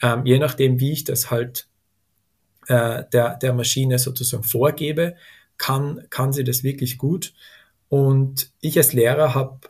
Ähm, 0.00 0.24
je 0.24 0.38
nachdem, 0.38 0.80
wie 0.80 0.92
ich 0.92 1.04
das 1.04 1.30
halt 1.30 1.68
äh, 2.68 3.04
der, 3.12 3.36
der 3.36 3.52
Maschine 3.52 3.98
sozusagen 3.98 4.44
vorgebe, 4.44 5.16
kann, 5.58 6.06
kann 6.10 6.32
sie 6.32 6.44
das 6.44 6.62
wirklich 6.62 6.98
gut. 6.98 7.34
Und 7.88 8.50
ich 8.60 8.76
als 8.76 8.92
Lehrer 8.92 9.34
habe 9.34 9.60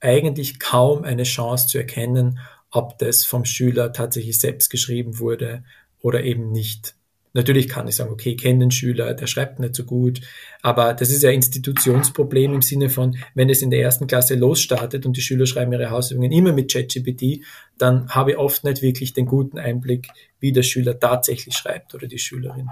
eigentlich 0.00 0.58
kaum 0.58 1.04
eine 1.04 1.24
Chance 1.24 1.68
zu 1.68 1.78
erkennen, 1.78 2.38
ob 2.70 2.98
das 2.98 3.24
vom 3.24 3.44
Schüler 3.44 3.92
tatsächlich 3.92 4.38
selbst 4.38 4.70
geschrieben 4.70 5.18
wurde 5.18 5.64
oder 6.00 6.22
eben 6.22 6.52
nicht. 6.52 6.94
Natürlich 7.36 7.68
kann 7.68 7.86
ich 7.86 7.96
sagen, 7.96 8.10
okay, 8.10 8.34
kenne 8.34 8.60
den 8.60 8.70
Schüler, 8.70 9.12
der 9.12 9.26
schreibt 9.26 9.58
nicht 9.58 9.76
so 9.76 9.84
gut, 9.84 10.22
aber 10.62 10.94
das 10.94 11.10
ist 11.10 11.22
ja 11.22 11.28
ein 11.28 11.34
Institutionsproblem 11.34 12.54
im 12.54 12.62
Sinne 12.62 12.88
von, 12.88 13.14
wenn 13.34 13.50
es 13.50 13.60
in 13.60 13.68
der 13.68 13.82
ersten 13.82 14.06
Klasse 14.06 14.36
losstartet 14.36 15.04
und 15.04 15.18
die 15.18 15.20
Schüler 15.20 15.44
schreiben 15.44 15.70
ihre 15.70 15.90
Hausübungen 15.90 16.32
immer 16.32 16.54
mit 16.54 16.72
ChatGPT, 16.72 17.44
dann 17.76 18.08
habe 18.08 18.30
ich 18.30 18.38
oft 18.38 18.64
nicht 18.64 18.80
wirklich 18.80 19.12
den 19.12 19.26
guten 19.26 19.58
Einblick, 19.58 20.08
wie 20.40 20.50
der 20.50 20.62
Schüler 20.62 20.98
tatsächlich 20.98 21.54
schreibt 21.54 21.94
oder 21.94 22.06
die 22.06 22.18
Schülerin. 22.18 22.70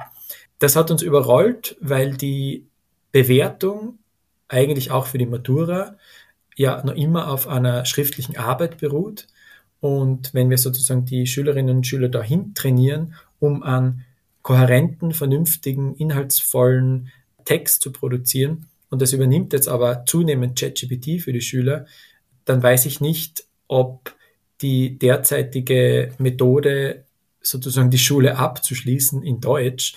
Das 0.58 0.76
hat 0.76 0.90
uns 0.90 1.02
überrollt, 1.02 1.76
weil 1.80 2.16
die 2.16 2.66
Bewertung 3.12 3.98
eigentlich 4.48 4.90
auch 4.90 5.06
für 5.08 5.18
die 5.18 5.26
Matura 5.26 5.98
ja 6.56 6.82
noch 6.86 6.94
immer 6.94 7.30
auf 7.30 7.48
einer 7.48 7.84
schriftlichen 7.84 8.38
Arbeit 8.38 8.78
beruht. 8.78 9.26
Und 9.80 10.32
wenn 10.32 10.48
wir 10.48 10.56
sozusagen 10.56 11.04
die 11.04 11.26
Schülerinnen 11.26 11.76
und 11.76 11.86
Schüler 11.86 12.08
dahin 12.08 12.54
trainieren, 12.54 13.14
um 13.40 13.62
an 13.62 14.06
kohärenten, 14.44 15.12
vernünftigen, 15.12 15.96
inhaltsvollen 15.96 17.10
Text 17.44 17.82
zu 17.82 17.90
produzieren. 17.90 18.66
Und 18.90 19.02
das 19.02 19.12
übernimmt 19.12 19.52
jetzt 19.54 19.68
aber 19.68 20.04
zunehmend 20.04 20.56
ChatGPT 20.58 21.22
für 21.22 21.32
die 21.32 21.40
Schüler. 21.40 21.86
Dann 22.44 22.62
weiß 22.62 22.86
ich 22.86 23.00
nicht, 23.00 23.44
ob 23.66 24.14
die 24.60 24.98
derzeitige 24.98 26.12
Methode, 26.18 27.06
sozusagen 27.40 27.90
die 27.90 27.98
Schule 27.98 28.36
abzuschließen 28.36 29.22
in 29.22 29.40
Deutsch, 29.40 29.96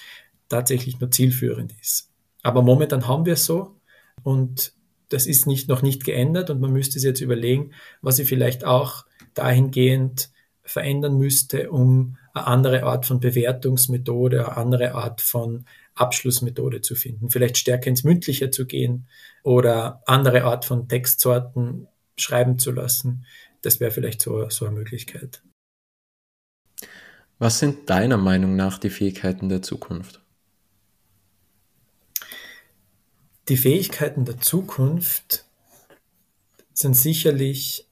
tatsächlich 0.49 0.99
nur 0.99 1.12
zielführend 1.12 1.73
ist. 1.81 2.10
Aber 2.41 2.62
momentan 2.62 3.07
haben 3.07 3.25
wir 3.25 3.33
es 3.33 3.45
so 3.45 3.75
und 4.23 4.73
das 5.10 5.27
ist 5.27 5.45
nicht, 5.45 5.67
noch 5.67 5.81
nicht 5.81 6.05
geändert 6.05 6.49
und 6.49 6.62
man 6.62 6.71
müsste 6.71 6.99
sich 6.99 7.07
jetzt 7.07 7.21
überlegen, 7.21 7.71
was 8.01 8.19
ich 8.19 8.29
vielleicht 8.29 8.65
auch 8.65 9.05
dahingehend 9.33 10.29
verändern 10.63 11.17
müsste, 11.17 11.69
um 11.69 12.17
eine 12.38 12.47
andere 12.47 12.84
Art 12.84 13.06
von 13.06 13.19
Bewertungsmethode, 13.19 14.45
eine 14.45 14.58
andere 14.58 14.93
Art 14.93 15.21
von 15.21 15.65
Abschlussmethode 15.95 16.82
zu 16.82 16.95
finden. 16.95 17.30
Vielleicht 17.30 17.58
stärker 17.58 17.88
ins 17.88 18.04
Mündliche 18.04 18.52
zu 18.52 18.65
gehen 18.65 19.08
oder 19.43 20.02
andere 20.06 20.43
Art 20.43 20.65
von 20.65 20.88
Textsorten 20.88 21.88
schreiben 22.17 22.60
zu 22.60 22.71
lassen. 22.71 23.26
Das 23.62 23.80
wäre 23.80 23.91
vielleicht 23.91 24.21
so, 24.21 24.50
so 24.50 24.65
eine 24.65 24.76
Möglichkeit. 24.76 25.41
Was 27.39 27.60
sind 27.60 27.89
deiner 27.89 28.17
Meinung 28.17 28.56
nach 28.56 28.78
die 28.78 28.89
Fähigkeiten 28.89 29.50
der 29.50 29.62
Zukunft? 29.62 30.21
Die 33.50 33.58
Fähigkeiten 33.58 34.26
der 34.26 34.39
Zukunft 34.39 35.45
sind 36.73 36.95
sicherlich, 36.95 37.88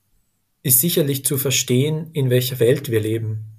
ist 0.63 0.81
sicherlich 0.81 1.25
zu 1.25 1.37
verstehen, 1.37 2.09
in 2.13 2.29
welcher 2.29 2.59
Welt 2.59 2.89
wir 2.89 2.99
leben 2.99 3.54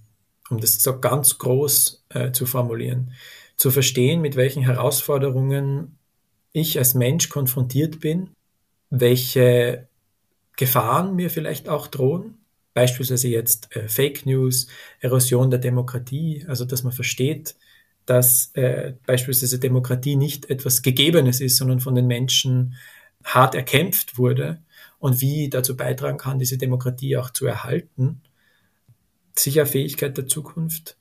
um 0.51 0.61
das 0.61 0.83
so 0.83 1.01
ganz 1.01 1.39
groß 1.39 2.05
äh, 2.11 2.33
zu 2.33 2.47
formulieren, 2.47 3.13
zu 3.57 3.71
verstehen, 3.71 4.21
mit 4.21 4.37
welchen 4.37 4.63
Herausforderungen 4.63 5.99
ich 6.53 6.79
als 6.79 6.95
Mensch 6.95 7.29
konfrontiert 7.29 8.01
bin, 8.01 8.31
welche 8.91 9.89
Gefahren 10.57 11.17
mir 11.17 11.31
vielleicht 11.31 11.69
auch 11.69 11.87
drohen, 11.87 12.39
beispielsweise 12.75 13.29
jetzt 13.29 13.75
äh, 13.77 13.89
Fake 13.89 14.27
News, 14.27 14.69
Erosion 15.01 15.51
der 15.51 15.59
Demokratie, 15.59 16.45
also 16.49 16.65
dass 16.65 16.83
man 16.83 16.93
versteht, 16.93 17.57
dass 18.05 18.53
äh, 18.55 18.95
beispielsweise 19.07 19.59
Demokratie 19.59 20.17
nicht 20.17 20.49
etwas 20.49 20.83
Gegebenes 20.83 21.41
ist, 21.41 21.57
sondern 21.57 21.81
von 21.81 21.95
den 21.95 22.07
Menschen 22.07 22.77
hart 23.25 23.55
erkämpft 23.55 24.17
wurde 24.17 24.63
und 24.99 25.21
wie 25.21 25.51
dazu 25.51 25.77
beitragen 25.77 26.19
kann, 26.19 26.39
diese 26.39 26.59
Demokratie 26.59 27.17
auch 27.17 27.31
zu 27.31 27.47
erhalten 27.47 28.23
sicher 29.39 29.67
Fähigkeit 29.67 30.17
der 30.17 30.27
Zukunft. 30.27 30.97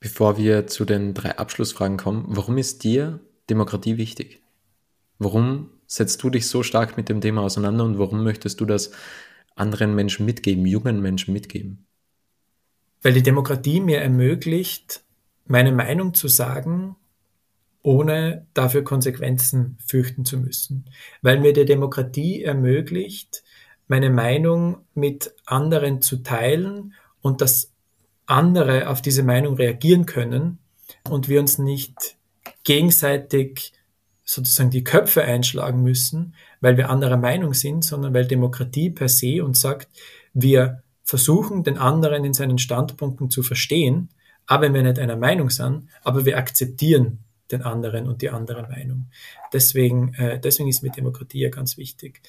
Bevor 0.00 0.38
wir 0.38 0.66
zu 0.66 0.84
den 0.84 1.12
drei 1.14 1.36
Abschlussfragen 1.36 1.96
kommen, 1.96 2.24
warum 2.28 2.56
ist 2.58 2.84
dir 2.84 3.20
Demokratie 3.50 3.98
wichtig? 3.98 4.42
Warum 5.18 5.70
setzt 5.86 6.22
du 6.22 6.30
dich 6.30 6.46
so 6.46 6.62
stark 6.62 6.96
mit 6.96 7.08
dem 7.08 7.20
Thema 7.20 7.42
auseinander 7.42 7.84
und 7.84 7.98
warum 7.98 8.24
möchtest 8.24 8.60
du 8.60 8.64
das 8.64 8.92
anderen 9.54 9.94
Menschen 9.94 10.24
mitgeben, 10.24 10.64
jungen 10.64 11.02
Menschen 11.02 11.34
mitgeben? 11.34 11.86
Weil 13.02 13.12
die 13.12 13.22
Demokratie 13.22 13.80
mir 13.80 14.00
ermöglicht, 14.00 15.04
meine 15.46 15.72
Meinung 15.72 16.14
zu 16.14 16.28
sagen, 16.28 16.96
ohne 17.82 18.46
dafür 18.54 18.84
Konsequenzen 18.84 19.78
fürchten 19.84 20.24
zu 20.24 20.38
müssen. 20.38 20.86
Weil 21.22 21.40
mir 21.40 21.52
die 21.52 21.64
Demokratie 21.64 22.42
ermöglicht, 22.42 23.42
meine 23.90 24.10
Meinung 24.10 24.86
mit 24.94 25.34
anderen 25.46 26.00
zu 26.00 26.22
teilen 26.22 26.94
und 27.22 27.40
dass 27.40 27.72
andere 28.24 28.88
auf 28.88 29.02
diese 29.02 29.24
Meinung 29.24 29.56
reagieren 29.56 30.06
können 30.06 30.58
und 31.08 31.28
wir 31.28 31.40
uns 31.40 31.58
nicht 31.58 32.16
gegenseitig 32.62 33.72
sozusagen 34.24 34.70
die 34.70 34.84
Köpfe 34.84 35.24
einschlagen 35.24 35.82
müssen, 35.82 36.36
weil 36.60 36.76
wir 36.76 36.88
anderer 36.88 37.16
Meinung 37.16 37.52
sind, 37.52 37.84
sondern 37.84 38.14
weil 38.14 38.28
Demokratie 38.28 38.90
per 38.90 39.08
se 39.08 39.44
uns 39.44 39.60
sagt, 39.60 39.88
wir 40.34 40.84
versuchen 41.02 41.64
den 41.64 41.76
anderen 41.76 42.24
in 42.24 42.32
seinen 42.32 42.58
Standpunkten 42.58 43.28
zu 43.28 43.42
verstehen, 43.42 44.10
aber 44.46 44.66
wenn 44.66 44.74
wir 44.74 44.82
nicht 44.84 45.00
einer 45.00 45.16
Meinung 45.16 45.50
sind, 45.50 45.88
aber 46.04 46.24
wir 46.24 46.38
akzeptieren 46.38 47.24
den 47.50 47.62
anderen 47.62 48.06
und 48.06 48.22
die 48.22 48.30
andere 48.30 48.62
Meinung. 48.68 49.06
Deswegen, 49.52 50.14
äh, 50.14 50.38
deswegen 50.38 50.68
ist 50.68 50.84
mir 50.84 50.90
Demokratie 50.90 51.40
ja 51.40 51.48
ganz 51.48 51.76
wichtig. 51.76 52.22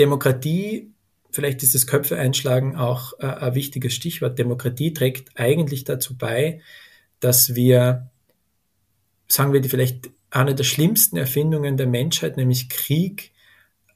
Demokratie 0.00 0.90
vielleicht 1.30 1.62
ist 1.62 1.74
das 1.74 1.86
Köpfe 1.86 2.18
einschlagen 2.18 2.76
auch 2.76 3.12
äh, 3.18 3.26
ein 3.26 3.54
wichtiges 3.54 3.94
Stichwort. 3.94 4.38
Demokratie 4.38 4.92
trägt 4.92 5.38
eigentlich 5.38 5.84
dazu 5.84 6.16
bei, 6.16 6.60
dass 7.20 7.54
wir, 7.54 8.10
sagen 9.28 9.52
wir, 9.52 9.60
die 9.60 9.68
vielleicht 9.68 10.10
eine 10.30 10.54
der 10.54 10.64
schlimmsten 10.64 11.16
Erfindungen 11.16 11.76
der 11.76 11.86
Menschheit, 11.86 12.36
nämlich 12.36 12.68
Krieg, 12.68 13.32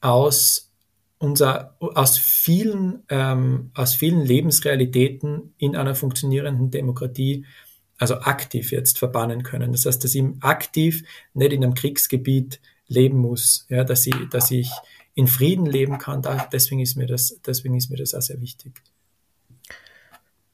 aus 0.01 0.71
unser, 1.17 1.75
aus 1.79 2.17
vielen, 2.17 3.03
ähm, 3.09 3.71
aus 3.73 3.95
vielen 3.95 4.21
Lebensrealitäten 4.21 5.53
in 5.57 5.75
einer 5.75 5.95
funktionierenden 5.95 6.69
Demokratie, 6.71 7.45
also 7.97 8.15
aktiv 8.15 8.71
jetzt 8.71 8.99
verbannen 8.99 9.43
können. 9.43 9.71
Das 9.71 9.85
heißt, 9.85 10.03
dass 10.03 10.13
ich 10.13 10.23
aktiv 10.41 11.03
nicht 11.33 11.53
in 11.53 11.63
einem 11.63 11.73
Kriegsgebiet 11.73 12.59
leben 12.87 13.17
muss, 13.17 13.65
ja, 13.69 13.83
dass 13.83 14.05
ich, 14.05 14.15
dass 14.29 14.51
ich 14.51 14.69
in 15.15 15.27
Frieden 15.27 15.65
leben 15.65 15.97
kann. 15.97 16.21
Da, 16.21 16.47
deswegen, 16.51 16.81
ist 16.81 16.95
mir 16.95 17.07
das, 17.07 17.39
deswegen 17.45 17.75
ist 17.75 17.89
mir 17.89 17.97
das 17.97 18.13
auch 18.13 18.21
sehr 18.21 18.39
wichtig. 18.41 18.73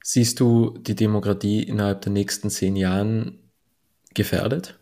Siehst 0.03 0.39
du 0.39 0.77
die 0.79 0.95
Demokratie 0.95 1.63
innerhalb 1.63 2.01
der 2.01 2.11
nächsten 2.11 2.49
zehn 2.49 2.75
Jahren 2.75 3.39
gefährdet 4.13 4.79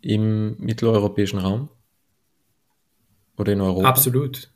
im 0.00 0.56
mitteleuropäischen 0.58 1.38
Raum 1.38 1.68
oder 3.36 3.52
in 3.52 3.60
Europa? 3.60 3.88
Absolut. 3.88 4.50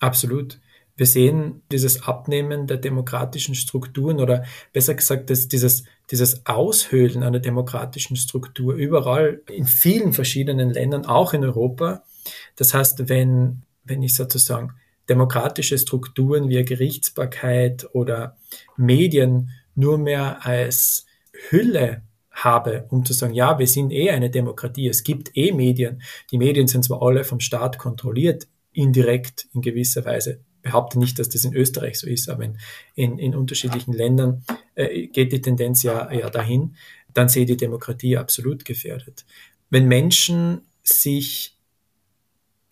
Absolut. 0.00 0.60
Wir 0.96 1.06
sehen 1.06 1.62
dieses 1.70 2.02
Abnehmen 2.02 2.66
der 2.66 2.76
demokratischen 2.76 3.54
Strukturen 3.54 4.20
oder 4.20 4.44
besser 4.72 4.94
gesagt, 4.94 5.30
dass 5.30 5.46
dieses, 5.46 5.84
dieses 6.10 6.44
Aushöhlen 6.46 7.22
einer 7.22 7.38
demokratischen 7.38 8.16
Struktur 8.16 8.74
überall 8.74 9.40
in 9.48 9.64
vielen 9.64 10.12
verschiedenen 10.12 10.70
Ländern, 10.70 11.06
auch 11.06 11.34
in 11.34 11.44
Europa, 11.44 12.02
das 12.56 12.74
heißt, 12.74 13.08
wenn, 13.08 13.62
wenn 13.84 14.02
ich 14.02 14.14
sozusagen 14.14 14.74
demokratische 15.08 15.78
Strukturen 15.78 16.48
wie 16.48 16.64
Gerichtsbarkeit 16.64 17.88
oder 17.94 18.36
Medien 18.76 19.50
nur 19.74 19.98
mehr 19.98 20.44
als 20.44 21.06
Hülle 21.50 22.02
habe, 22.30 22.86
um 22.90 23.04
zu 23.04 23.12
sagen, 23.12 23.34
ja, 23.34 23.58
wir 23.58 23.66
sind 23.66 23.90
eh 23.92 24.10
eine 24.10 24.30
Demokratie, 24.30 24.88
es 24.88 25.02
gibt 25.02 25.36
eh 25.36 25.52
Medien. 25.52 26.02
Die 26.30 26.38
Medien 26.38 26.68
sind 26.68 26.84
zwar 26.84 27.02
alle 27.02 27.24
vom 27.24 27.40
Staat 27.40 27.78
kontrolliert, 27.78 28.46
indirekt 28.72 29.48
in 29.54 29.60
gewisser 29.60 30.04
Weise. 30.04 30.40
Behaupte 30.62 30.98
nicht, 30.98 31.18
dass 31.18 31.28
das 31.28 31.44
in 31.44 31.54
Österreich 31.54 31.98
so 31.98 32.06
ist, 32.06 32.28
aber 32.28 32.44
in, 32.44 32.58
in, 32.94 33.18
in 33.18 33.34
unterschiedlichen 33.34 33.92
Ländern 33.92 34.44
äh, 34.74 35.06
geht 35.06 35.32
die 35.32 35.40
Tendenz 35.40 35.82
ja, 35.82 36.12
ja 36.12 36.30
dahin. 36.30 36.76
Dann 37.14 37.28
sehe 37.28 37.46
die 37.46 37.56
Demokratie 37.56 38.16
absolut 38.16 38.64
gefährdet. 38.64 39.24
Wenn 39.70 39.86
Menschen 39.86 40.62
sich 40.82 41.57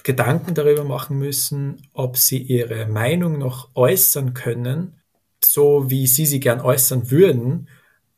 Gedanken 0.07 0.55
darüber 0.55 0.85
machen 0.85 1.19
müssen, 1.19 1.83
ob 1.93 2.17
sie 2.17 2.39
ihre 2.39 2.87
Meinung 2.87 3.39
noch 3.39 3.75
äußern 3.75 4.35
können, 4.35 5.01
so 5.43 5.91
wie 5.91 6.07
sie 6.07 6.27
sie 6.27 6.39
gern 6.39 6.61
äußern 6.61 7.11
würden, 7.11 7.69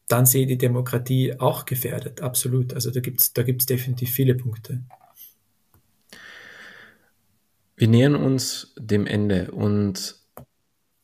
dann 0.07 0.27
sehe 0.27 0.47
die 0.47 0.59
Demokratie 0.59 1.41
auch 1.41 1.65
gefährdet. 1.65 2.21
Absolut. 2.21 2.75
Also 2.75 2.91
da 2.91 3.01
gibt 3.01 3.23
es 3.23 3.33
da 3.33 3.43
gibt's 3.43 3.65
definitiv 3.65 4.11
viele 4.11 4.35
Punkte. 4.35 4.83
Wir 7.77 7.89
nähern 7.89 8.17
uns 8.17 8.75
dem 8.79 9.07
Ende 9.07 9.51
und 9.51 10.17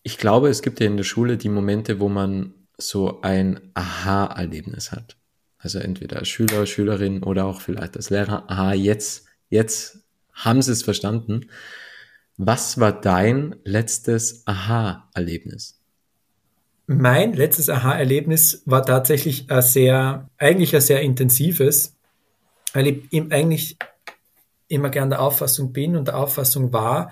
ich 0.03 0.19
glaube, 0.19 0.51
es 0.51 0.61
gibt 0.61 0.81
ja 0.81 0.87
in 0.87 0.99
der 0.99 1.05
Schule 1.05 1.39
die 1.39 1.49
Momente, 1.49 1.99
wo 1.99 2.11
man 2.11 2.53
so 2.77 3.23
ein 3.23 3.71
Aha-Erlebnis 3.73 4.93
hat. 4.93 5.17
Also 5.57 5.79
entweder 5.79 6.19
als 6.19 6.29
Schüler, 6.29 6.67
Schülerin 6.67 7.23
oder 7.23 7.47
auch 7.47 7.63
vielleicht 7.63 7.97
als 7.97 8.11
Lehrer. 8.11 8.51
Aha, 8.51 8.75
jetzt, 8.75 9.25
jetzt 9.49 10.04
haben 10.35 10.63
sie 10.63 10.73
es 10.73 10.83
verstanden. 10.83 11.49
Was 12.37 12.79
war 12.81 12.93
dein 13.01 13.57
letztes 13.65 14.47
Aha-Erlebnis? 14.47 15.81
Mein 16.87 17.33
letztes 17.33 17.71
Aha-Erlebnis 17.71 18.63
war 18.67 18.85
tatsächlich 18.85 19.51
ein 19.51 19.63
sehr, 19.63 20.29
eigentlich 20.37 20.75
ein 20.75 20.83
sehr 20.83 21.01
intensives, 21.01 21.97
weil 22.73 22.89
ich 22.89 23.33
eigentlich 23.33 23.79
immer 24.69 24.91
gern 24.91 25.11
der 25.11 25.23
Auffassung 25.23 25.73
bin 25.73 25.97
und 25.97 26.09
der 26.09 26.19
Auffassung 26.19 26.73
war, 26.73 27.11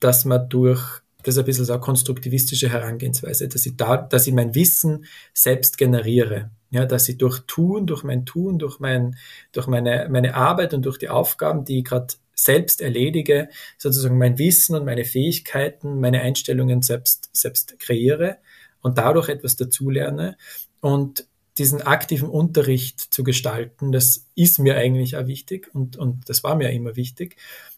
dass 0.00 0.24
man 0.24 0.48
durch 0.48 1.02
das 1.22 1.36
ist 1.36 1.38
ein 1.38 1.44
bisschen 1.44 1.64
so 1.64 1.72
eine 1.72 1.80
konstruktivistische 1.80 2.68
Herangehensweise, 2.68 3.48
dass 3.48 3.64
ich 3.64 3.76
da, 3.76 3.96
dass 3.96 4.26
ich 4.26 4.34
mein 4.34 4.54
Wissen 4.54 5.04
selbst 5.32 5.78
generiere. 5.78 6.50
Ja, 6.70 6.86
dass 6.86 7.08
ich 7.08 7.18
durch 7.18 7.40
Tun, 7.46 7.86
durch 7.86 8.02
mein 8.02 8.24
Tun, 8.24 8.58
durch 8.58 8.80
mein, 8.80 9.16
durch 9.52 9.66
meine, 9.66 10.08
meine 10.10 10.34
Arbeit 10.34 10.72
und 10.72 10.84
durch 10.86 10.98
die 10.98 11.10
Aufgaben, 11.10 11.64
die 11.64 11.78
ich 11.78 11.84
gerade 11.84 12.14
selbst 12.34 12.80
erledige, 12.80 13.48
sozusagen 13.78 14.18
mein 14.18 14.38
Wissen 14.38 14.74
und 14.74 14.84
meine 14.84 15.04
Fähigkeiten, 15.04 16.00
meine 16.00 16.22
Einstellungen 16.22 16.82
selbst, 16.82 17.30
selbst 17.32 17.78
kreiere 17.78 18.38
und 18.80 18.98
dadurch 18.98 19.28
etwas 19.28 19.56
dazulerne. 19.56 20.36
Und 20.80 21.26
diesen 21.58 21.82
aktiven 21.82 22.28
Unterricht 22.28 23.00
zu 23.00 23.24
gestalten, 23.24 23.92
das 23.92 24.26
ist 24.34 24.58
mir 24.58 24.76
eigentlich 24.76 25.16
auch 25.16 25.26
wichtig 25.26 25.68
und, 25.74 25.96
und 25.96 26.28
das 26.28 26.42
war 26.42 26.56
mir 26.56 26.70
immer 26.70 26.96
wichtig. 26.96 27.36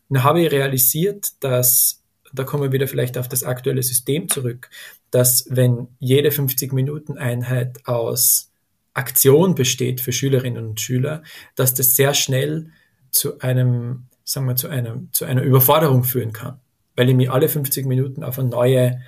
Und 0.08 0.22
habe 0.22 0.42
ich 0.42 0.52
realisiert, 0.52 1.32
dass, 1.40 2.02
da 2.32 2.44
kommen 2.44 2.62
wir 2.62 2.72
wieder 2.72 2.86
vielleicht 2.86 3.18
auf 3.18 3.28
das 3.28 3.42
aktuelle 3.42 3.82
System 3.82 4.28
zurück, 4.28 4.70
dass 5.10 5.46
wenn 5.48 5.88
jede 5.98 6.30
50 6.30 6.72
Minuten 6.72 7.18
Einheit 7.18 7.86
aus 7.86 8.50
Aktion 8.94 9.56
besteht 9.56 10.00
für 10.00 10.12
Schülerinnen 10.12 10.66
und 10.66 10.80
Schüler, 10.80 11.22
dass 11.56 11.74
das 11.74 11.96
sehr 11.96 12.14
schnell 12.14 12.70
zu 13.10 13.40
einem, 13.40 14.06
sagen 14.24 14.46
wir, 14.46 14.56
zu 14.56 14.68
einem, 14.68 15.10
zu 15.12 15.24
einer 15.24 15.42
Überforderung 15.42 16.04
führen 16.04 16.32
kann, 16.32 16.60
weil 16.96 17.08
ich 17.08 17.14
mich 17.14 17.30
alle 17.30 17.48
50 17.48 17.86
Minuten 17.86 18.24
auf 18.24 18.38
eine 18.38 18.48
neue 18.48 19.00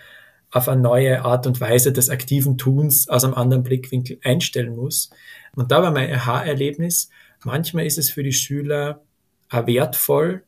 auf 0.51 0.69
eine 0.69 0.81
neue 0.81 1.23
Art 1.25 1.47
und 1.47 1.61
Weise 1.61 1.93
des 1.93 2.09
aktiven 2.09 2.57
Tuns 2.57 3.09
aus 3.09 3.25
einem 3.25 3.35
anderen 3.35 3.63
Blickwinkel 3.63 4.21
einstellen 4.23 4.77
muss. 4.77 5.11
Und 5.55 5.73
da 5.73 5.83
war 5.83 5.91
mein 5.91 6.13
Aha-Erlebnis, 6.13 7.11
manchmal 7.45 7.85
ist 7.85 7.99
es 7.99 8.11
für 8.11 8.23
die 8.23 8.33
Schüler 8.33 9.03
auch 9.51 9.67
wertvoll, 9.67 10.45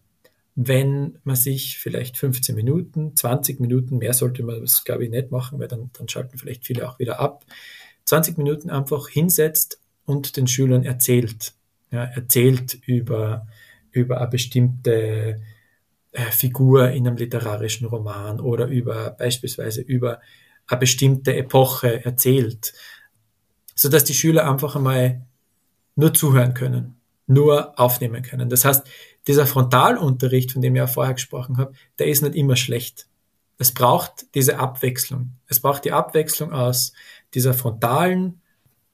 wenn 0.55 1.19
man 1.25 1.37
sich 1.37 1.79
vielleicht 1.79 2.17
15 2.17 2.55
Minuten, 2.55 3.15
20 3.15 3.61
Minuten, 3.61 3.99
mehr 3.99 4.13
sollte 4.13 4.43
man 4.43 4.61
das 4.61 4.85
glaube 4.85 5.05
ich 5.05 5.11
nicht 5.11 5.31
machen, 5.31 5.59
weil 5.61 5.69
dann, 5.69 5.91
dann 5.97 6.09
schalten 6.09 6.39
vielleicht 6.39 6.67
viele 6.67 6.89
auch 6.89 6.99
wieder 6.99 7.21
ab, 7.21 7.45
20 8.05 8.39
Minuten 8.39 8.71
einfach 8.71 9.09
hinsetzt 9.09 9.81
und 10.05 10.37
den 10.37 10.49
Schülern 10.49 10.85
erzählt. 10.85 11.55
Ja, 11.91 12.05
erzählt 12.05 12.75
über, 12.87 13.47
über 13.99 14.19
eine 14.19 14.29
bestimmte 14.29 15.41
äh, 16.13 16.31
Figur 16.31 16.91
in 16.91 17.07
einem 17.07 17.17
literarischen 17.17 17.87
Roman 17.87 18.41
oder 18.41 18.67
über 18.67 19.11
beispielsweise 19.11 19.83
über 19.83 20.21
eine 20.67 20.81
bestimmte 20.81 21.35
Epoche 21.37 22.05
erzählt, 22.05 22.75
so 23.75 23.89
dass 23.89 24.05
die 24.05 24.15
Schüler 24.15 24.51
einfach 24.51 24.77
einmal 24.77 25.27
nur 25.97 26.15
zuhören 26.15 26.55
können, 26.55 27.01
nur 27.27 27.79
aufnehmen 27.79 28.23
können. 28.23 28.49
Das 28.49 28.65
heißt, 28.65 28.87
dieser 29.27 29.47
Frontalunterricht, 29.47 30.53
von 30.53 30.63
dem 30.63 30.75
ich 30.75 30.79
ja 30.79 30.87
vorher 30.87 31.15
gesprochen 31.15 31.59
habe, 31.59 31.73
der 31.99 32.07
ist 32.07 32.23
nicht 32.23 32.35
immer 32.35 32.57
schlecht. 32.57 33.09
Es 33.59 33.73
braucht 33.73 34.35
diese 34.35 34.59
Abwechslung. 34.59 35.33
Es 35.47 35.61
braucht 35.61 35.85
die 35.85 35.93
Abwechslung 35.93 36.53
aus 36.53 36.93
dieser 37.35 37.55
frontalen, 37.55 38.41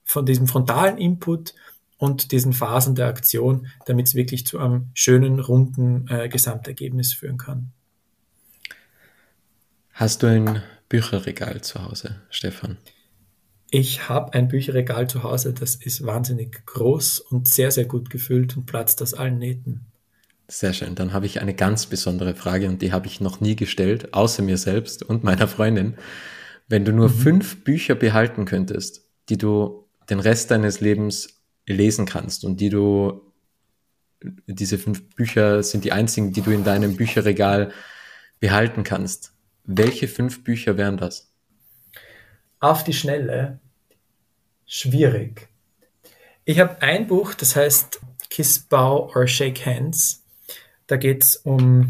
von 0.03 0.25
diesem 0.25 0.47
frontalen 0.47 0.97
Input 0.97 1.53
und 1.97 2.31
diesen 2.31 2.53
Phasen 2.53 2.95
der 2.95 3.07
Aktion, 3.07 3.67
damit 3.85 4.07
es 4.07 4.15
wirklich 4.15 4.45
zu 4.45 4.59
einem 4.59 4.89
schönen, 4.93 5.39
runden 5.39 6.07
äh, 6.09 6.29
Gesamtergebnis 6.29 7.13
führen 7.13 7.37
kann. 7.37 7.71
Hast 9.91 10.23
du 10.23 10.27
ein 10.27 10.61
Bücherregal 10.89 11.61
zu 11.61 11.83
Hause, 11.83 12.21
Stefan? 12.29 12.77
Ich 13.71 14.09
habe 14.09 14.33
ein 14.33 14.47
Bücherregal 14.47 15.09
zu 15.09 15.23
Hause, 15.23 15.53
das 15.53 15.75
ist 15.75 16.05
wahnsinnig 16.05 16.65
groß 16.65 17.19
und 17.19 17.47
sehr, 17.47 17.71
sehr 17.71 17.85
gut 17.85 18.09
gefüllt 18.09 18.55
und 18.57 18.65
platzt 18.65 19.01
aus 19.01 19.13
allen 19.13 19.37
Nähten. 19.39 19.85
Sehr 20.47 20.73
schön. 20.73 20.93
Dann 20.93 21.11
habe 21.11 21.25
ich 21.25 21.41
eine 21.41 21.55
ganz 21.55 21.87
besondere 21.87 22.35
Frage 22.35 22.67
und 22.67 22.81
die 22.81 22.93
habe 22.93 23.07
ich 23.07 23.19
noch 23.19 23.39
nie 23.41 23.55
gestellt, 23.55 24.13
außer 24.13 24.43
mir 24.43 24.57
selbst 24.57 25.01
und 25.01 25.23
meiner 25.23 25.47
Freundin. 25.47 25.95
Wenn 26.67 26.85
du 26.85 26.91
nur 26.91 27.09
mhm. 27.09 27.13
fünf 27.13 27.63
Bücher 27.63 27.95
behalten 27.95 28.45
könntest, 28.45 29.01
die 29.29 29.37
du 29.37 29.87
den 30.09 30.19
Rest 30.19 30.51
deines 30.51 30.81
Lebens 30.81 31.34
lesen 31.67 32.05
kannst 32.05 32.43
und 32.45 32.59
die 32.61 32.69
du, 32.69 33.21
diese 34.47 34.77
fünf 34.77 35.03
Bücher 35.15 35.63
sind 35.63 35.83
die 35.83 35.91
einzigen, 35.91 36.31
die 36.31 36.41
du 36.41 36.51
in 36.51 36.63
deinem 36.63 36.95
Bücherregal 36.95 37.71
behalten 38.39 38.83
kannst. 38.83 39.33
Welche 39.63 40.07
fünf 40.07 40.43
Bücher 40.43 40.77
wären 40.77 40.97
das? 40.97 41.31
Auf 42.59 42.83
die 42.83 42.93
Schnelle. 42.93 43.59
Schwierig. 44.65 45.47
Ich 46.43 46.59
habe 46.59 46.81
ein 46.81 47.07
Buch, 47.07 47.33
das 47.33 47.55
heißt 47.55 47.99
Kiss, 48.29 48.59
Bow 48.59 49.11
or 49.15 49.27
Shake 49.27 49.65
Hands. 49.65 50.23
Da 50.87 50.97
geht 50.97 51.23
es 51.23 51.35
um 51.35 51.89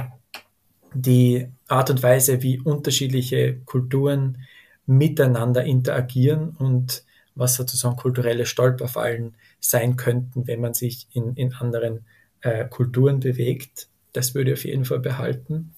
die 0.93 1.47
Art 1.67 1.89
und 1.89 2.01
Weise, 2.03 2.41
wie 2.41 2.59
unterschiedliche 2.59 3.57
Kulturen 3.65 4.37
miteinander 4.85 5.63
interagieren 5.63 6.55
und 6.57 7.03
was 7.35 7.55
sozusagen 7.55 7.97
kulturelle 7.97 8.45
Stolperfallen 8.45 9.35
sein 9.69 9.95
könnten, 9.95 10.47
wenn 10.47 10.61
man 10.61 10.73
sich 10.73 11.07
in, 11.11 11.35
in 11.35 11.53
anderen 11.53 12.05
äh, 12.41 12.65
Kulturen 12.65 13.19
bewegt. 13.19 13.87
Das 14.13 14.35
würde 14.35 14.51
ich 14.51 14.59
auf 14.59 14.65
jeden 14.65 14.85
Fall 14.85 14.99
behalten. 14.99 15.75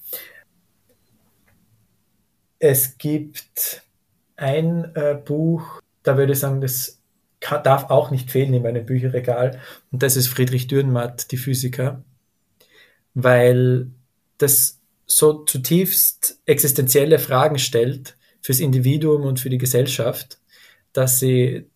Es 2.58 2.98
gibt 2.98 3.82
ein 4.36 4.94
äh, 4.94 5.20
Buch, 5.22 5.80
da 6.02 6.16
würde 6.16 6.32
ich 6.32 6.38
sagen, 6.38 6.60
das 6.60 7.00
kann, 7.40 7.62
darf 7.62 7.90
auch 7.90 8.10
nicht 8.10 8.30
fehlen 8.30 8.54
in 8.54 8.62
meinem 8.62 8.86
Bücherregal. 8.86 9.60
Und 9.90 10.02
das 10.02 10.16
ist 10.16 10.28
Friedrich 10.28 10.66
Dürrenmatt, 10.66 11.30
die 11.30 11.36
Physiker, 11.36 12.02
weil 13.14 13.90
das 14.38 14.78
so 15.06 15.44
zutiefst 15.44 16.40
existenzielle 16.46 17.18
Fragen 17.18 17.58
stellt 17.58 18.16
fürs 18.42 18.60
Individuum 18.60 19.22
und 19.22 19.40
für 19.40 19.50
die 19.50 19.58
Gesellschaft, 19.58 20.38
dass 20.92 21.18
sie 21.18 21.66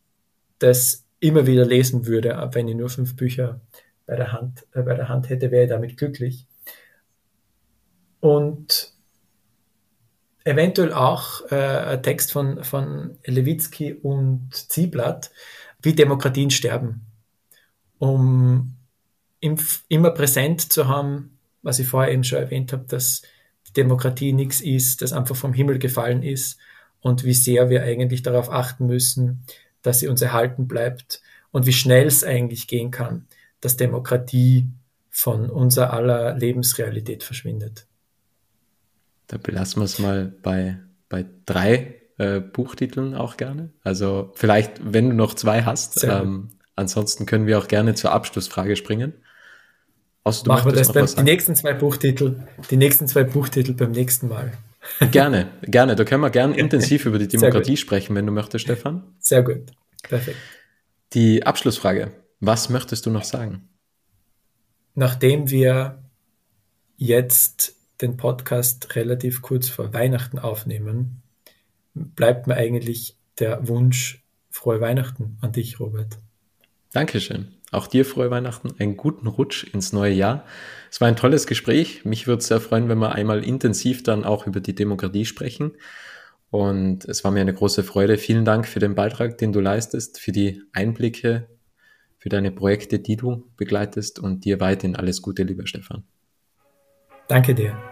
das 0.59 1.02
immer 1.23 1.47
wieder 1.47 1.65
lesen 1.65 2.07
würde, 2.07 2.49
wenn 2.53 2.69
ich 2.69 2.75
nur 2.75 2.91
fünf 2.91 3.15
Bücher 3.15 3.61
bei 4.07 4.17
der 4.17 4.33
Hand, 4.33 4.67
äh, 4.75 4.83
bei 4.83 4.95
der 4.95 5.09
Hand 5.09 5.31
hätte, 5.31 5.51
wäre 5.51 5.65
ich 5.65 5.71
damit 5.71 5.97
glücklich. 5.97 6.47
Und 8.21 8.93
eventuell 10.45 10.93
auch 10.93 11.51
äh, 11.51 11.55
ein 11.55 12.03
Text 12.03 12.33
von, 12.33 12.65
von 12.65 13.19
Lewitzki 13.25 13.95
und 13.95 14.53
Zieblatt, 14.53 15.31
wie 15.81 15.95
Demokratien 15.95 16.51
sterben, 16.51 17.07
um 17.99 18.75
im, 19.41 19.57
immer 19.89 20.11
präsent 20.11 20.73
zu 20.73 20.89
haben, 20.89 21.39
was 21.63 21.79
ich 21.79 21.87
vorher 21.87 22.13
eben 22.13 22.25
schon 22.25 22.39
erwähnt 22.39 22.73
habe, 22.73 22.85
dass 22.89 23.23
Demokratie 23.77 24.33
nichts 24.33 24.61
ist, 24.61 25.03
das 25.03 25.13
einfach 25.13 25.37
vom 25.37 25.53
Himmel 25.53 25.79
gefallen 25.79 26.25
ist 26.25 26.59
und 27.01 27.25
wie 27.25 27.35
sehr 27.35 27.71
wir 27.71 27.85
eigentlich 27.85 28.23
darauf 28.23 28.51
achten 28.51 28.87
müssen, 28.87 29.45
dass 29.83 30.01
sie 30.01 30.09
uns 30.09 30.23
erhalten 30.23 30.67
bleibt 30.69 31.21
und 31.51 31.67
wie 31.67 31.73
schnell 31.73 32.07
es 32.07 32.25
eigentlich 32.25 32.67
gehen 32.67 32.91
kann, 32.91 33.27
dass 33.61 33.77
Demokratie 33.77 34.69
von 35.11 35.51
unser 35.51 35.93
aller 35.93 36.35
Lebensrealität 36.35 37.23
verschwindet. 37.23 37.87
Da 39.27 39.37
belassen 39.37 39.81
wir 39.81 39.85
es 39.85 39.99
mal 39.99 40.33
bei, 40.43 40.79
bei 41.09 41.27
drei 41.47 42.03
äh, 42.19 42.41
Buchtiteln 42.41 43.15
auch 43.15 43.37
gerne. 43.37 43.71
Also 43.83 44.33
vielleicht, 44.35 44.81
wenn 44.83 45.11
du 45.11 45.17
noch 45.17 45.35
zwei 45.35 45.63
hast. 45.63 46.05
Ähm, 46.05 46.51
ansonsten 46.77 47.27
können 47.27 47.47
wir 47.47 47.59
auch 47.59 47.69
gerne 47.69 47.95
zur 47.95 48.13
Abschlussfrage 48.13 48.77
springen. 48.77 49.15
Außer, 50.25 50.47
Machen 50.47 50.71
wir 50.71 50.79
das 50.79 50.93
beim, 50.93 51.07
die 51.07 51.23
nächsten 51.23 51.57
zwei 51.57 51.75
Buchtitel, 51.75 52.47
die 52.71 52.77
nächsten 52.77 53.09
zwei 53.09 53.25
Buchtitel 53.25 53.75
beim 53.75 53.91
nächsten 53.91 54.29
Mal. 54.29 54.53
Gerne, 55.11 55.51
gerne. 55.63 55.97
Da 55.97 56.05
können 56.05 56.23
wir 56.23 56.31
gerne 56.31 56.57
intensiv 56.59 57.07
über 57.07 57.19
die 57.19 57.29
Demokratie 57.29 57.77
sprechen, 57.77 58.15
wenn 58.15 58.27
du 58.27 58.33
möchtest, 58.33 58.65
Stefan. 58.65 59.15
Sehr 59.19 59.43
gut. 59.43 59.71
Perfekt. 60.03 60.39
Die 61.13 61.45
Abschlussfrage. 61.45 62.13
Was 62.41 62.69
möchtest 62.69 63.07
du 63.07 63.11
noch 63.11 63.25
sagen? 63.25 63.69
Nachdem 64.95 65.51
wir 65.51 66.03
jetzt 66.97 67.77
den 68.01 68.17
Podcast 68.17 68.95
relativ 68.97 69.43
kurz 69.43 69.69
vor 69.69 69.93
Weihnachten 69.95 70.39
aufnehmen, 70.39 71.23
bleibt 71.95 72.47
mir 72.47 72.57
eigentlich 72.57 73.17
der 73.39 73.69
Wunsch, 73.69 74.25
frohe 74.51 74.81
Weihnachten 74.81 75.39
an 75.41 75.53
dich, 75.53 75.81
Robert. 75.81 76.19
Dankeschön. 76.93 77.55
Auch 77.73 77.87
dir 77.87 78.05
frohe 78.05 78.31
Weihnachten, 78.31 78.75
einen 78.79 78.97
guten 78.97 79.27
Rutsch 79.27 79.65
ins 79.65 79.93
neue 79.93 80.13
Jahr. 80.13 80.45
Es 80.91 81.01
war 81.01 81.09
ein 81.09 81.17
tolles 81.17 81.47
Gespräch. 81.47 82.05
Mich 82.05 82.27
würde 82.27 82.41
es 82.41 82.49
sehr 82.49 82.61
freuen, 82.61 82.89
wenn 82.89 82.99
wir 82.99 83.13
einmal 83.13 83.43
intensiv 83.43 84.03
dann 84.03 84.25
auch 84.25 84.47
über 84.47 84.61
die 84.61 84.75
Demokratie 84.75 85.25
sprechen. 85.25 85.73
Und 86.51 87.07
es 87.07 87.25
war 87.25 87.31
mir 87.31 87.41
eine 87.41 87.55
große 87.55 87.83
Freude. 87.83 88.19
Vielen 88.19 88.45
Dank 88.45 88.69
für 88.69 88.79
den 88.79 88.95
Beitrag, 88.95 89.39
den 89.39 89.55
du 89.55 89.61
leistest, 89.61 90.21
für 90.21 90.33
die 90.33 90.63
Einblicke, 90.75 91.49
für 92.19 92.29
deine 92.29 92.53
Projekte, 92.53 92.99
die 92.99 93.17
du 93.17 93.51
begleitest 93.57 94.19
und 94.19 94.45
dir 94.45 94.61
weiterhin 94.61 94.95
alles 94.95 95.23
Gute, 95.23 95.43
lieber 95.43 95.67
Stefan. 95.67 96.05
Danke 97.27 97.55
dir. 97.55 97.92